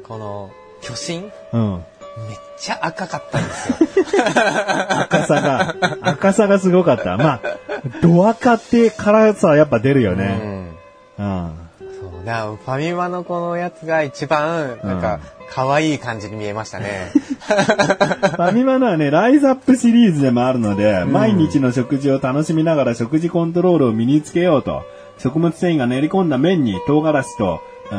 [0.04, 1.84] この、巨神うん。
[2.28, 3.76] めっちゃ赤かったんですよ。
[5.00, 7.16] 赤さが、赤さがすごかった。
[7.16, 7.40] まあ、
[8.02, 10.68] ド赤って辛さやっぱ出るよね。
[11.18, 11.61] うん。
[12.22, 17.10] そうだファミマのこのやつが一番、なんか、可愛い感じに見えましたね。
[17.12, 24.82] ファミマのはね、ライズアップシリーズでもあるので、毎日の食事を楽しみながら食事コントロールを身につけようと、
[25.18, 27.60] 食物繊維が練り込んだ麺に唐辛子と、
[27.92, 27.98] うん、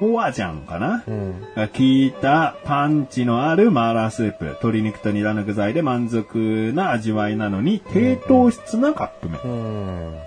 [0.00, 1.40] フォアジャンかな、うん。
[1.54, 9.40] が効いたパンチのあるマーラースープ、鶏肉とニラの具材で満足な味わいなのに、低糖質なカップ麺。
[9.44, 10.18] うん。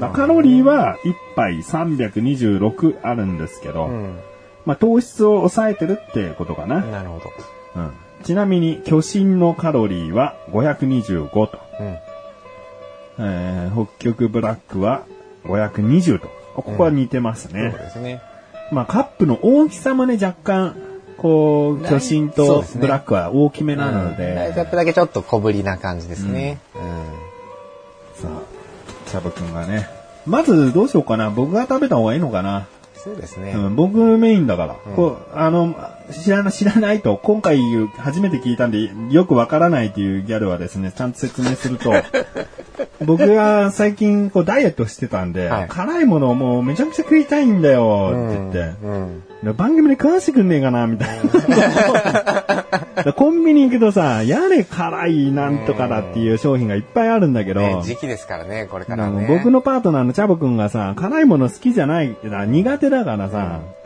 [0.00, 4.18] うんカロリーは1杯326あるんですけど、うん。
[4.66, 6.80] まあ糖質を抑えてるってことかな。
[6.80, 7.30] なるほど。
[7.76, 7.90] うん
[8.24, 11.86] ちなみに、巨神のカロリーは525と、うん。
[13.20, 15.04] えー北極ブラックは
[15.44, 16.28] 520と。
[16.54, 17.70] ここは似てますそうね。
[17.70, 18.20] ですね。
[18.70, 20.76] まあカップの大きさもね、若干、
[21.16, 26.58] こう、巨神とブラックは大きめなので、ライズアップだけちょっと小ぶりな感じですね。
[26.74, 26.80] うん。
[28.22, 29.88] さあ、チャブくんがね。
[30.26, 31.30] まずどうしようかな。
[31.30, 32.66] 僕が食べた方がいいのかな。
[33.02, 33.52] そうですね。
[33.52, 34.74] うん、僕メインだから。
[34.94, 35.74] こう、あの、
[36.10, 37.60] 知らな、知らないと、今回
[37.96, 41.92] 初めて聞いたんで、よくわからないというギャルはですね、ちゃんと説明すると、
[43.04, 49.20] 僕が最近こうダイエットしてたんで、はい辛いものをもうめちゃくちゃ食いたいんだよって言って、うん。
[49.20, 53.04] で番組で食わしてくんねえかなみたいな。
[53.04, 59.26] で コンビニ行くとさ、やれ辛いなんとかだっていう商品がいっぱいあるんだけど、ね、時期ですからね、これからね。
[59.26, 63.80] か僕のパートナーのチャボくんがさ、辛いもの好きじゃない、な苦手だからさ、うん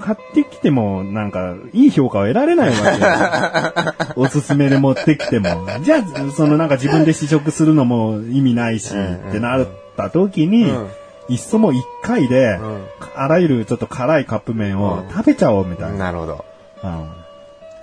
[0.00, 4.12] 買ってきても、なんか、いい評価を得られないわけよ。
[4.22, 5.66] おすすめで持ってきても。
[5.82, 10.88] じゃあ、そのなんか自分で試食するのも意味ないし、ってなった時に、うん
[11.28, 15.96] いっそもう一回で、んあらゆるちょっと辛いカップ麺を食べちゃおうみたいな。
[15.98, 16.44] なるほど。
[16.82, 17.10] うん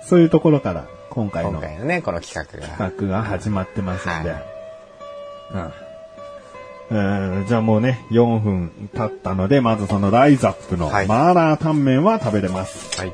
[0.02, 2.66] そういうところから、今回の今回のね、この企画が。
[2.90, 4.30] 企画が始まってますんで。
[4.30, 4.44] はい
[5.54, 5.72] うん
[6.92, 12.98] えーじゃあもうね、4分経ったので、まずそのライザップのマはいーラータンメンは食べれます。
[13.00, 13.12] はい。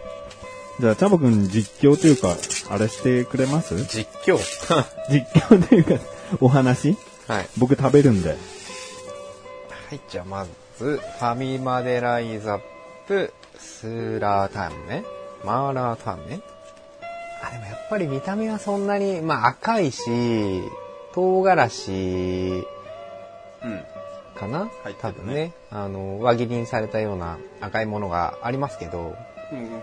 [0.80, 2.36] じゃあ、チャボくん実況というか、
[2.70, 3.76] あれしてくれます？
[3.84, 4.38] 実況？
[5.10, 6.02] 実況というか、
[6.40, 6.96] お話？
[7.28, 7.48] はい。
[7.58, 8.36] 僕食べるんで。
[9.88, 10.44] はい、じゃあま
[10.77, 12.61] ず、ファミマでライザッ
[13.07, 15.05] プ、スーラータンメン
[15.44, 16.42] マーラータンメン
[17.40, 20.62] あ、でもやっぱり見た目はそんなに、まあ赤いし、
[21.14, 22.66] 唐辛子
[23.64, 23.85] うん。
[24.35, 25.53] かな、入って多るね分ね。
[25.70, 29.14] あの、輪切りにされたような赤いものがありますけど、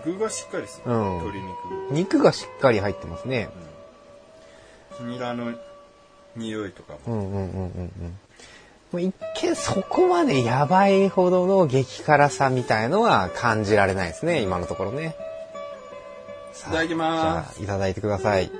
[0.04, 1.18] 具がしっかりするうん
[1.90, 1.92] 肉。
[1.92, 3.48] 肉がしっかり入ってますね。
[5.00, 5.54] ニラの
[6.36, 6.98] 匂いとかも。
[7.06, 8.18] うんうんうんうんうん。
[8.94, 15.16] もう一見そこまでやばいほどの激辛さみたいのは感じられないですね、今のところね。
[16.68, 18.52] いただきますじゃあ、いただいてください。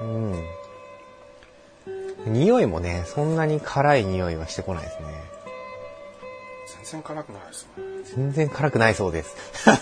[0.00, 0.42] うん。
[2.24, 5.08] 匂いもね、そんなに辛い匂いはしてこないですね。
[6.84, 7.84] 全然辛くないですね。
[8.16, 9.36] 全然辛くないそうです。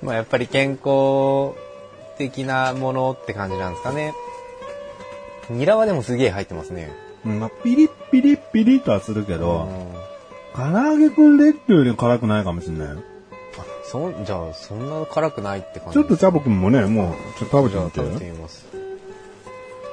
[0.00, 1.65] まあやっぱり健康
[2.16, 4.12] 的なものって感じなんですかね。
[5.50, 6.90] ニラはでもすげえ入ってますね。
[7.24, 9.94] うん、まあ、ピリッピリッピリッとはするけうど、ん
[10.54, 12.96] 唐揚げくんレッドより辛くないかもしれないよ。
[13.84, 18.32] そんじゃあそんな辛くないって感じちょっとチャボくんもね、もう、ちょっと食べじゃあてみてよ食べて。
[18.32, 18.66] みます。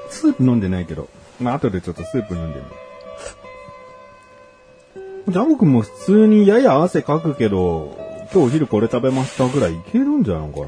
[0.09, 1.07] スープ飲んでないけど。
[1.39, 2.71] まあ、後でちょっとスープ飲んでみる。
[5.29, 7.97] ジャボくんも普通にやや汗かくけど、
[8.33, 10.67] 今日お昼これ食べましたぐらいいけるんじゃないのかな。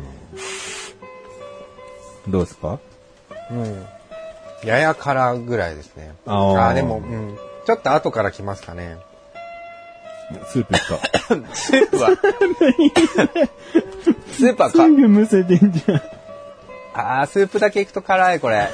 [2.27, 2.79] どうですか？
[3.51, 3.85] うん。
[4.67, 6.15] やや辛ぐらいですね。
[6.25, 7.37] あーあーでも、うん。
[7.65, 8.97] ちょっと後から来ますかね。
[10.47, 10.79] スープか？
[11.53, 12.09] スープは、
[14.31, 16.01] スープはすか、ぐむせてんじゃん。
[16.95, 18.67] あースープだけいくと辛い、これ。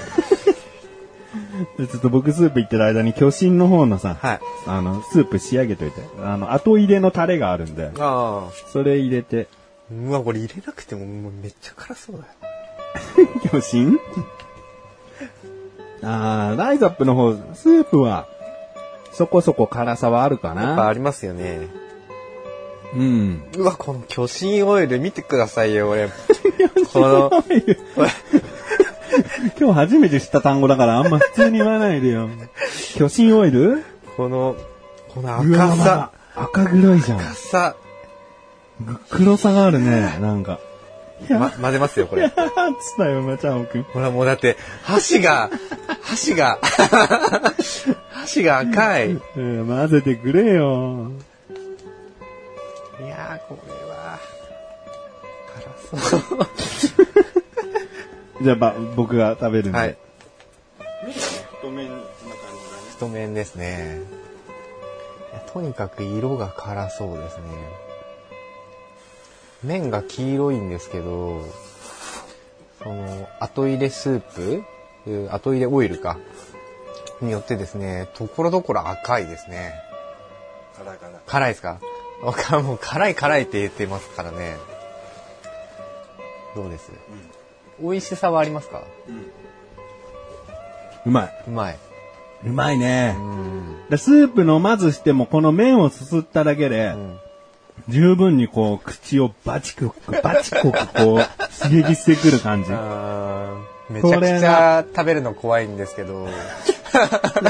[1.78, 4.40] でちょっと僕スープ行ってる間に巨神の方のさ、はい。
[4.68, 6.02] あの、スープ仕上げといて。
[6.24, 8.52] あの、後入れのタレがあるんで、ああ。
[8.72, 9.48] それ入れて、
[9.92, 12.26] うわ、これ入れなくてももうめっちゃ辛そうだよ。
[13.52, 13.98] 巨神
[16.04, 18.26] あー、ライザップの方、スープは、
[19.12, 20.88] そこそこ辛さはあるかやっぱな。
[20.88, 21.68] ありますよね。
[22.96, 23.44] うん。
[23.56, 26.10] うわ、この巨神オイル見てくださいよ、俺。
[26.92, 27.32] この、
[29.60, 32.30] 今日初めて知った単語だからあんま普通に言わないでよ。
[32.96, 33.84] 巨神オイル？
[34.18, 34.56] この、
[35.14, 37.20] このうわ赤さ、赤黒いじゃん。
[37.20, 37.76] 赤さ、
[39.10, 40.60] 黒さがあるね、なんか。
[41.30, 42.30] ま、混ぜますよ、これ。
[42.30, 42.36] つっ
[42.98, 43.84] たよ、まちゃんおくん。
[43.84, 45.50] ほら、もうだって、箸が、
[46.02, 46.60] 箸が、
[48.12, 49.12] 箸が赤い。
[49.12, 51.12] いうん混ぜてくれよ。
[53.12, 54.20] やー、これは、
[55.92, 56.48] 辛そう。
[58.44, 59.78] じゃあ、ば、僕が食べるんで。
[59.78, 59.98] はい。
[61.58, 62.04] 太麺な感
[62.90, 64.00] 太麺ですね。
[65.32, 67.44] いやとにかく色が辛そうですね。
[69.64, 71.46] 麺が黄色いんですけど、
[72.82, 74.64] その、後入れスープ
[75.08, 76.18] うん後入れオイルか。
[77.22, 79.74] によってですね、ところどころ赤いですね。
[80.76, 81.14] 辛い辛い。
[81.28, 81.80] 辛いですか？
[82.24, 84.58] 僕はもう辛い辛いって言ってますからね。
[86.56, 86.92] どうです、
[87.80, 88.84] 美味しさはありますか？
[91.06, 91.44] うまい。
[91.48, 91.78] うまい。
[92.44, 93.22] うまいねう。
[93.22, 93.90] ん。
[93.90, 97.20] でスープ飲まずしても、この麺をすすっただけで、うん
[97.90, 102.70] 十分にこう、口をバチコク、バチコクこう、刺激してくる感じ。
[103.92, 106.28] めちゃくちゃ食べるの怖いんですけど。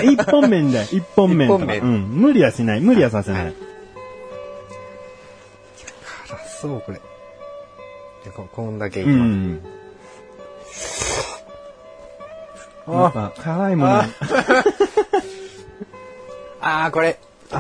[0.04, 1.64] 一本麺だよ、一本麺とか。
[1.66, 2.10] 一本麺うん。
[2.10, 3.54] 無理はしない、無理はさせない。
[6.28, 7.02] 辛そう、これ。
[8.24, 9.28] でここんだけいうきます。
[9.28, 9.62] ん。
[12.88, 14.06] やっぱ、辛いものあ、
[16.62, 17.18] あー、これ。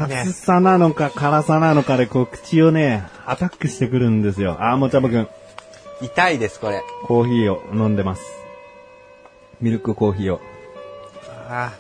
[0.07, 4.57] ね熱さなのか辛さなのかで、こう、口をね、アタックしてくるんですよ。
[4.59, 5.27] あー、もちゃぼくん。
[6.01, 6.81] 痛いです、これ。
[7.03, 8.23] コーヒーを飲んでます。
[9.61, 10.41] ミルクコーヒーを。
[11.49, 11.73] あ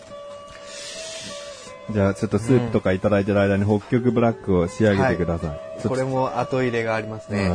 [1.91, 5.79] じゃあちょっとスープとかいただいてる間に北極ブラックを仕上げてください。
[5.81, 7.49] ーこれも後入れがありますね。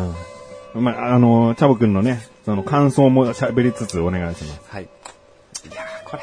[0.75, 0.85] うん。
[0.85, 4.61] まあ、あの、チャボくんのね、その感想も喋りつつお願いします。
[4.69, 4.83] はい。
[4.83, 4.87] い
[5.75, 6.23] やーこれ、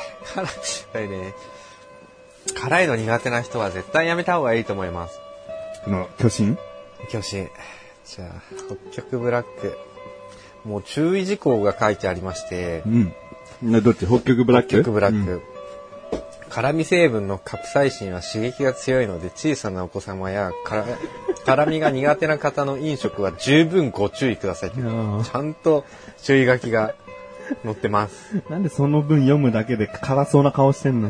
[0.92, 1.10] 辛い。
[1.10, 1.34] ね、
[2.64, 5.20] 辛いの苦手な人は絶対やめた方がいいと思います。
[5.86, 6.58] この、巨神？
[7.10, 7.48] 巨神。
[8.06, 8.42] じゃあ、
[8.92, 9.78] 北極ブラック。
[10.66, 13.14] もう注意事項が書いてありましてう、ん。
[13.62, 14.06] などっち？
[14.08, 14.68] 北極ブラック？
[14.70, 15.42] 北極ブラッうんク。
[16.50, 20.86] 辛味成分のカプサイシンは刺激が強いので小さなお子様や辛
[21.46, 25.84] 辛味が苦手な方の飲食は十分ご注意くださいちゃんと
[26.22, 26.94] 注意書きが
[27.64, 28.36] 載ってます。
[28.50, 31.10] なんでその文読むだけで辛そうな顔してんの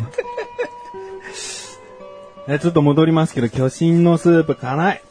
[2.48, 5.02] え、ちょっと戻りますけど、巨神のスープ辛い。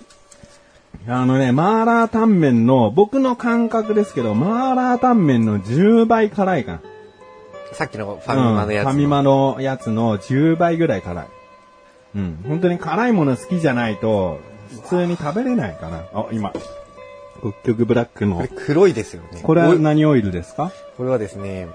[1.08, 6.80] あのね、マーラータンメンの、僕の感覚ですけど、マーラータンメンの10倍辛いかな。
[7.72, 8.90] さっきのファミマのやつの。
[8.90, 11.26] うんファミマのやつの10倍ぐらい辛い。
[12.16, 12.44] うん。
[12.46, 14.40] 本当に辛いもの好きじゃないと、
[14.82, 16.04] 普通に食べれないかな。
[16.12, 16.52] あ、今。
[17.40, 18.48] 北極ブラックのこれ。
[18.54, 19.40] 黒いですよね。
[19.42, 20.70] これは何オイルですか？
[20.98, 21.66] これはですね、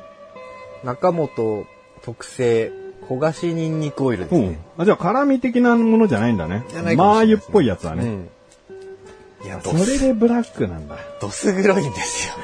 [0.84, 1.66] 中本
[2.04, 2.72] 特製
[3.10, 4.60] 焦がしニンニクオイルですうんね。。
[4.78, 6.64] あ、じゃあ辛味的なものじゃないんだね。
[6.70, 8.04] じゃないかもマー油っぽいやつだね。
[8.04, 8.30] うん。
[9.46, 10.98] いや、そどすれでブラックなんだ。
[11.22, 12.36] どす黒いんですよ。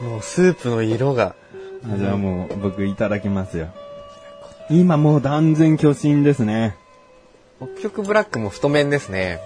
[0.10, 1.34] もうスープの色が。
[1.84, 3.68] あじゃあもう僕いただきますよ。
[4.68, 6.76] 今もう断然巨神ですね。
[7.58, 9.40] 北極ブラックも太麺ですね。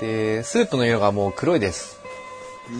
[0.00, 1.98] で、スープの色がもう黒いです。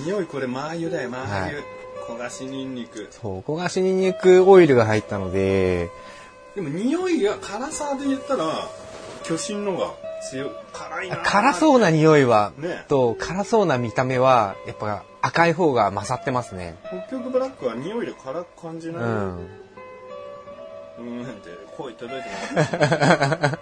[0.05, 1.63] 匂いこれマー油だよ、マー油
[2.11, 3.09] 焦がしニンニク。
[3.11, 5.91] そう、焦がしニンニクオイルが入ったので、
[6.55, 8.69] でも匂いが辛さで言ったら、
[9.23, 9.93] 巨神のが
[10.31, 10.51] 強い。
[10.73, 16.77] 辛いな辛そうな匂いは、ねと辛そうな見た目は、やっぱ赤い方が勝ってますね。
[17.09, 19.03] 北極ブラックは匂いで辛く感じない？
[19.03, 19.49] うん。
[20.99, 22.67] うんって声届いてない。
[22.67, 23.59] いや、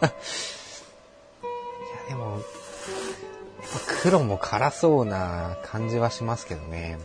[2.08, 6.98] でも、やっぱ黒も辛そうな感じはしますけどね。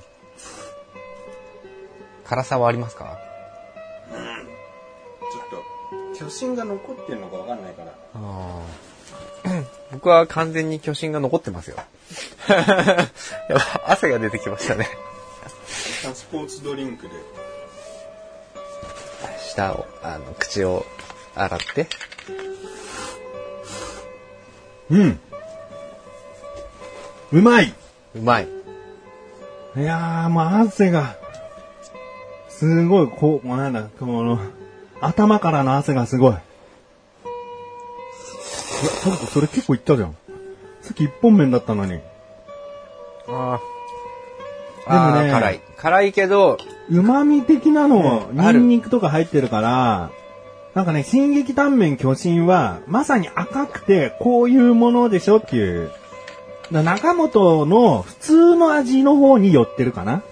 [2.26, 3.18] 辛さはありますか？
[4.10, 4.53] ちょっと、
[6.30, 7.94] 巨神が残ってんのかわかんないから。
[9.92, 11.78] 僕は完全に巨神が残ってますよ。
[12.48, 12.68] やっ
[13.84, 14.88] ぱ汗が出てきましたね。
[16.14, 17.14] スポーツドリンクで。
[19.50, 20.86] 舌を、あの、口を
[21.36, 21.88] 洗って。
[24.90, 25.20] うん。
[27.32, 27.74] うまい
[28.16, 28.48] うまい。
[29.76, 31.16] いやー、もう汗が、
[32.50, 34.40] すごい、こう、もうなんだ、この、
[35.04, 36.32] 頭からの汗がすごい。
[36.32, 36.40] いや、
[39.04, 40.16] 多分それ結構いったじゃん。
[40.82, 42.00] さっき一本麺だったのに。
[43.28, 43.60] あ
[44.86, 45.62] でもね辛い。
[45.78, 46.58] 辛いけど、
[46.90, 50.12] 旨味的なの、ニンニクとか入ってるから、
[50.74, 55.92] なんかね、進撃タンメン巨神は、まさに赤くて、こういうものでしょっていう。
[56.72, 60.24] だ中本の普通の味の方に寄ってるかな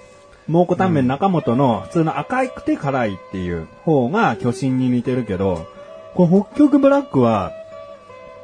[0.48, 5.68] 蒙古タンメン中本の普通の赤くて辛いっていう方が巨神に似てるけど、
[6.16, 7.54] この北極ブラックは、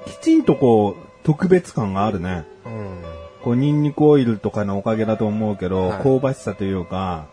[0.05, 2.45] きちんとこう、特別感があるね。
[2.65, 3.03] うん。
[3.43, 7.25] こう、ニンニクオイルとかのおかげだと思うけど、はい香ばしさというか、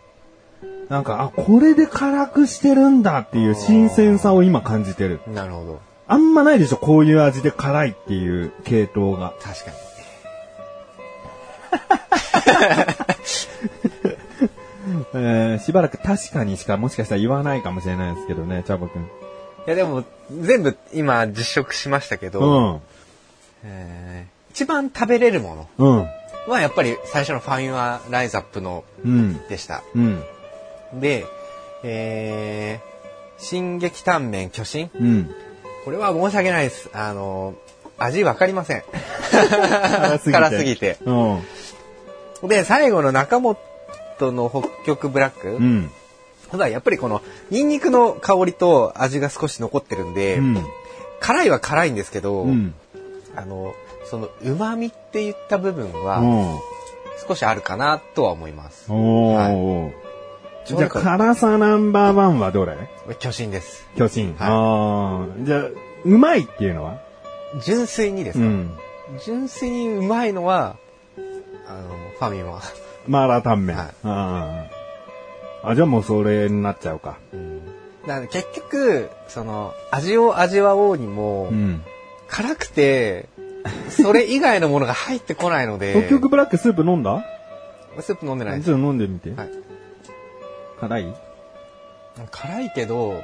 [0.88, 5.20] なんか、あ、これで辛くしてるんだっていう新鮮さを今感じてる。
[5.26, 5.80] なるほど。
[6.06, 9.34] あんまないでしょ、こういう味で辛いっていう系統が。
[9.40, 9.76] 確かに。
[15.14, 19.02] えー、しばらく確かにしかもしかしたら言わないかもしれないですけどね、チャボくん。
[19.02, 19.06] い
[19.66, 22.80] やでも、全部今実食しましたけど、うん。
[23.64, 25.96] えー一番食べれるもうん。
[25.96, 26.06] の
[26.46, 29.48] はやっぱり最初のファミマライズアップのうん。
[29.48, 29.82] でした。
[29.96, 30.22] うん。
[30.94, 31.26] で、
[31.82, 34.90] えー、進撃タンメン巨神？
[34.94, 35.34] うん。
[35.84, 36.88] これは申し訳ないです。
[36.92, 37.54] あの、
[37.98, 38.84] 味わかりません。
[39.32, 40.98] 辛すぎて ぎて。
[41.04, 42.48] うん。
[42.48, 43.58] で、最後の中本
[44.20, 45.90] の北極ブラック、うん。
[46.50, 50.64] ただやっぱりこのニンニクの香りと味が少し残ってるんで、うん。
[51.20, 52.74] 辛いは辛いんですけど、うん。
[53.34, 56.58] あの、その旨味って言った部分はうん。
[57.26, 58.92] 少しあるかなとは思います。
[58.92, 59.92] おー。
[60.66, 62.76] じゃあ、辛さナンバーワンはどれ？
[63.18, 63.86] 巨神です。
[63.96, 64.34] 巨神。
[64.38, 65.44] ああ。
[65.44, 65.60] じゃあ、
[66.04, 67.00] うまいっていうのは？
[67.62, 68.76] 純粋にですか、うん。
[69.24, 70.76] 純粋にうまいのは、
[71.68, 71.88] あの、
[72.18, 72.60] ファミマ。
[73.06, 73.76] マーラータンメン。
[73.76, 74.66] はいあ
[75.62, 75.74] あ。
[75.74, 77.18] じゃあもうそれになっちゃうか。
[78.06, 81.82] だから結局、その、味を味わおうにも、うん。
[82.28, 83.28] 辛くて、
[83.88, 87.24] それ以外のものが入ってこないので、北極ブラックスープ飲んだ
[88.00, 88.66] スープ飲んでないです。
[88.66, 89.30] ちょっと飲んでみて。
[89.30, 89.50] はい。
[90.80, 91.14] 辛い
[92.30, 93.22] 辛いけど、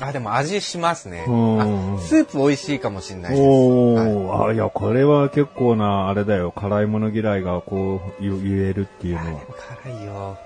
[0.00, 1.24] あ、でも味しますね。
[1.26, 3.42] うんあスープ美味しいかもしれないです。
[3.42, 9.40] おはいー、あ、いや、これは結構な、あれだよ、辛いもの嫌いがこう、言言えるっていうのは。
[9.84, 10.38] 辛いよ。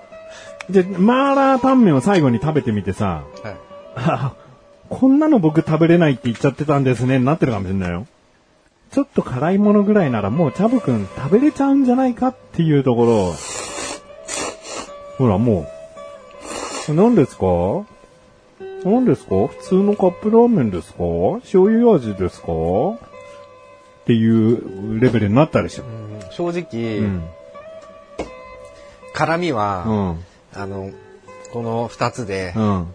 [0.69, 3.55] で、マーラータンメンを最後に食べてみてさ、はい。
[3.95, 4.33] あ
[4.89, 8.07] こんなの僕食べれないって言っちゃってたんですね、なってるかもしれないよ。
[8.91, 13.33] ちょっと辛いものぐらいならもうチャブくん食べれちゃうんじゃないかっていうところ。
[15.17, 15.65] ほら、も
[16.89, 16.93] う。
[16.93, 17.45] 何ですか？
[18.83, 19.47] 何ですか？
[19.47, 20.99] 普通のカップラーメンですか？
[21.41, 22.47] 醤油味ですか？
[22.47, 25.83] っていうレベルになったでしょ。
[25.83, 27.23] うん正直、うん。
[29.13, 30.25] 辛みは、うん。
[30.61, 30.91] あの、
[31.51, 32.93] この二つで、うん。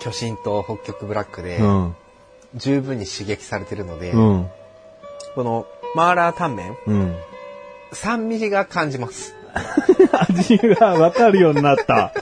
[0.00, 1.96] 巨神と北極ブラックで、うん。
[2.54, 4.46] 十分に刺激されてるので、うん。
[5.34, 7.16] このマーラータンメン、うん。
[7.92, 9.34] 酸味が感じます。
[10.30, 12.14] 味がわかるようになった。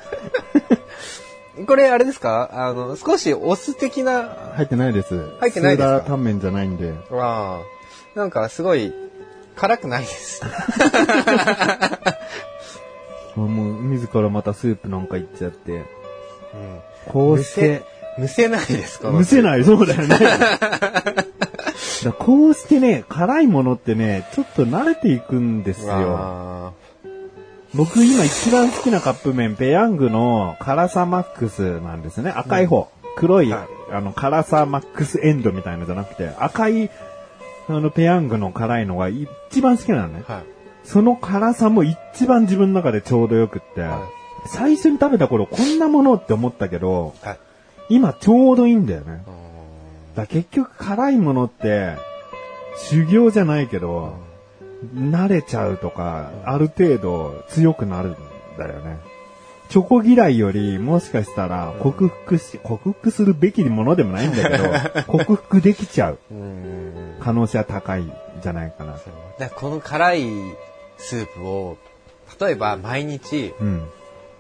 [1.67, 2.51] これあれですか？
[2.53, 5.29] あの、少しお酢的な、入ってないです。
[5.41, 5.99] 入ってないですか？
[5.99, 6.93] スーラータンメンじゃないんで。
[7.11, 8.93] わあなんかすごい
[9.57, 10.43] 辛くないです。
[13.35, 15.73] あもう、自らまたスープなんかいっちゃって。
[15.73, 15.85] うん
[17.09, 17.83] こうして、
[18.17, 20.17] むせないですかむせない、そうだよね。
[22.19, 26.75] こうしてね、辛いものってね、ちょっと慣れていくんですよ。
[27.75, 32.31] わ僕今一番好きなカップ麺、ペヤングの辛さマックスなんですね。
[32.31, 32.89] 赤い方。
[33.17, 36.91] 黒い、はいあの、辛さマックスエンドみたいのじゃなくて、赤い、
[37.69, 40.25] あの、ペヤングの辛いのが一番好きなのね。
[40.27, 40.45] ーはい。
[40.85, 44.09] その辛さも一番自分の中でちょうどよくって、は
[44.47, 47.39] 最初に食べた頃こんなものって思ったけど、はい。
[47.89, 49.23] 今ちょうどいいんだよね。
[50.17, 51.97] だ結局辛いものって、
[52.77, 54.17] 修行じゃないけど、
[54.95, 58.17] 慣れちゃうとか、ある程度強くなるん
[58.59, 58.99] だよね。
[59.69, 64.65] チョコ嫌いより、もしかしたら、克服し、克服するべきものでもないんだけど、
[65.11, 66.19] 克服できちゃう
[67.21, 68.13] 可能性は高いん
[68.43, 68.97] じゃないかな。
[69.49, 70.27] この辛い
[70.99, 71.79] スープを、
[72.41, 73.83] 例えば毎日うん。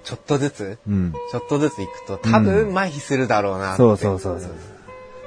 [0.04, 1.12] ちょっとずつ、うん。
[1.30, 3.76] ちょっとずついくと多分麻痺するだろうなって。
[3.78, 4.50] そうそうそうそう。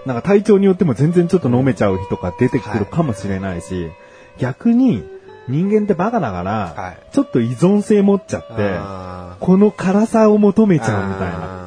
[0.05, 3.89] なんか体調によっても全然ちょっと飲めちゃう日とか出てくるかもしれないし、
[4.37, 5.03] 逆に
[5.47, 11.39] 人間ってバカだから、はいちょっと依存性持っちゃって、あこの辛さを求めーちゃうみたいな。
[11.41, 11.65] あ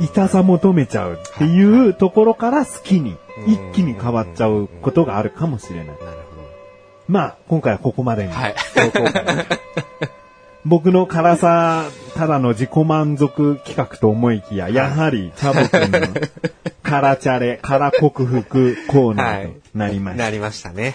[0.00, 5.96] 痛さ求めちゃうっていうところから好きに、うん一気に変わっちゃうことがあるかもしれない。
[7.08, 8.32] まあ、今回はここまでに。
[8.32, 8.54] はい。
[10.64, 11.84] 僕の辛さ、
[12.14, 16.20] ただの自己満足企画と思いきや、やはり、チャボくんの
[16.82, 20.22] 辛チャレ、辛克服コーナーとなりました。
[20.24, 20.94] なりましたね。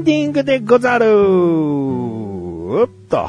[0.00, 3.28] ンディングでござるうっと。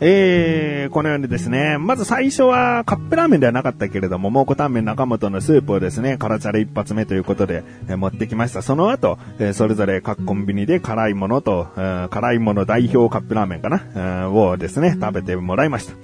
[0.00, 8.62] えー、このようにですね、まず最初はカップラーメンではなかったけれども、蒙古タンメン中本のスープをですね、辛チャレ一発目ということで、えー持ってきました。
[8.62, 15.94] その後、えーそれぞれ各コンビニで辛いものと、え辛いもの代表カップラーメンかな、えをですね、食べてもらいました。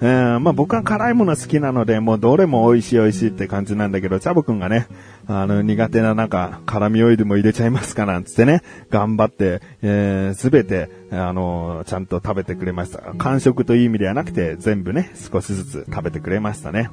[0.00, 4.86] えーまあ僕は辛いもの好きなので、もうどれも美味しい美味しいって感じなんだけど、チャボくんがね、
[5.26, 13.00] あの、苦手な中、辛みオイルも入れちゃいますかなんつってね、頑張って、えすべて、あの、ちゃんと食べてくれました。
[13.18, 16.90] 完食という意味ではなくて、全部ね、少しずつ食べてくれましたね。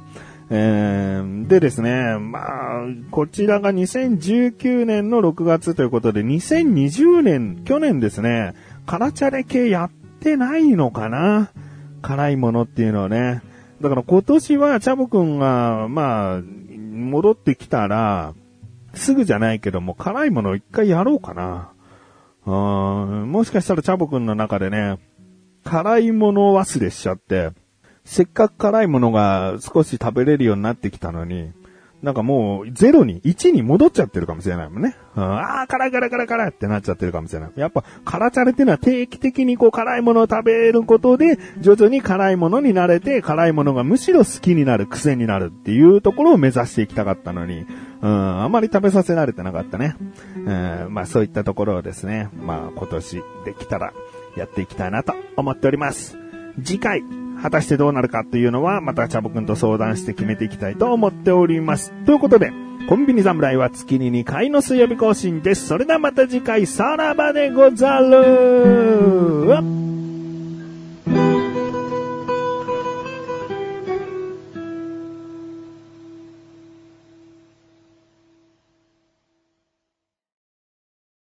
[0.50, 8.54] えーでですね、まあ、こちらが2019年の6月ということで、2020年、去年ですね、
[8.84, 9.90] 辛チャレ系やっ
[10.20, 11.50] てないのかな
[12.06, 13.42] 辛いものっていうのはね。
[13.80, 18.32] だから今年はチャボくんが、まあ、戻ってきたら、
[18.94, 21.72] すぐじゃないけども、辛いものを一回やろうかな。
[22.46, 25.00] うんもしかしたらチャボくんの中でね、
[25.64, 27.50] 辛いもの忘れしちゃって、
[28.04, 31.50] せっかく辛いものが少し食べれるようになってきたのに、
[32.06, 34.96] なんかもう、ゼロに、1に戻っちゃってるかもしれないもんね。
[35.16, 37.50] うん、ああ、辛い辛い辛い辛いってなっちゃってるかもしれない。
[37.56, 47.66] やっぱ、辛チャレっていうのは定期的にこう辛いものを食べることで、徐々に辛いものに慣れて、辛いものがむしろ好きになる、癖になるっていうところを目指していきたかったのに、
[48.02, 49.96] うん、あまり食べさせられてなかったね。
[50.36, 53.92] うん、まあそういったところをですね、まあ今年できたら
[54.36, 56.16] やっていきたいなと思っております。
[56.62, 57.02] 次回、
[57.42, 61.92] 果たしてどうなるかというのは、またチャボくんと相談して決めていきたいと思っております。
[62.04, 62.52] ということで、
[62.88, 65.66] コンビニ侍は月に2回の水曜日更新です。
[65.66, 70.05] それではまた次回、さらばでござる